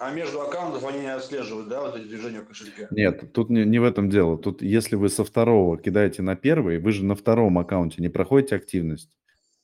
[0.01, 2.89] а между аккаунтов они не отслеживают, да, вот эти движения в кошельке?
[2.91, 4.39] Нет, тут не, не в этом дело.
[4.39, 8.57] Тут если вы со второго кидаете на первый, вы же на втором аккаунте не проходите
[8.57, 9.11] активность.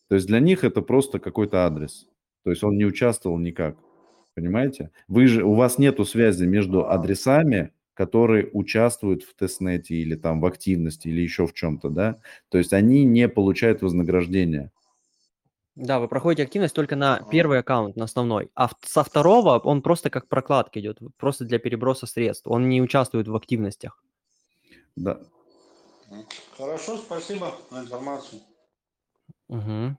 [0.08, 2.06] То есть для них это просто какой-то адрес.
[2.44, 3.78] То есть он не участвовал никак.
[4.34, 4.90] Понимаете?
[5.08, 10.44] Вы же, у вас нету связи между адресами, которые участвуют в тестнете или там в
[10.44, 12.16] активности или еще в чем-то, да?
[12.50, 14.70] То есть они не получают вознаграждения.
[15.76, 18.50] Да, вы проходите активность только на первый аккаунт, на основной.
[18.54, 22.46] А со второго он просто как прокладка идет, просто для переброса средств.
[22.46, 24.02] Он не участвует в активностях.
[24.96, 25.18] Да.
[26.56, 28.40] Хорошо, спасибо за информацию.
[29.48, 29.98] Мгм.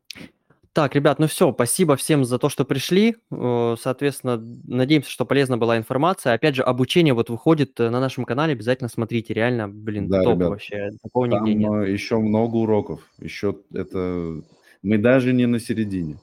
[0.74, 3.16] Так, ребят, ну все, спасибо всем за то, что пришли.
[3.32, 6.34] Э, Соответственно, надеемся, что полезна была информация.
[6.34, 9.34] Опять же, обучение вот выходит э, на нашем канале, обязательно смотрите.
[9.34, 10.50] Реально, блин, Да, топ ребят.
[10.50, 10.92] вообще.
[11.02, 11.88] Такого Там нигде нет.
[11.88, 13.02] э, еще много уроков.
[13.20, 14.42] Еще это...
[14.88, 16.18] Мы даже не на середине.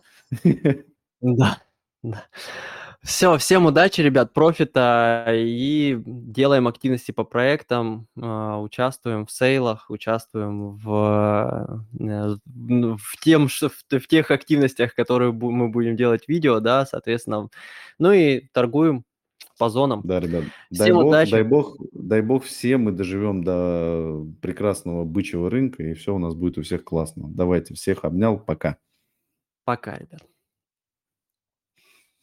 [1.20, 1.58] Да,
[2.02, 2.24] да.
[3.02, 10.76] Все, всем удачи, ребят, профита и делаем активности по проектам, а, участвуем в сейлах, участвуем
[10.76, 17.48] в, э, в, тем, в, тех активностях, которые мы будем делать видео, да, соответственно.
[17.98, 19.04] Ну и торгуем
[19.58, 20.00] по зонам.
[20.04, 20.44] Да, ребят.
[20.70, 21.30] Дай бог, удачи.
[21.30, 26.34] дай бог, дай бог всем мы доживем до прекрасного бычьего рынка, и все у нас
[26.34, 27.28] будет у всех классно.
[27.28, 28.78] Давайте, всех обнял, пока.
[29.64, 30.22] Пока, ребят.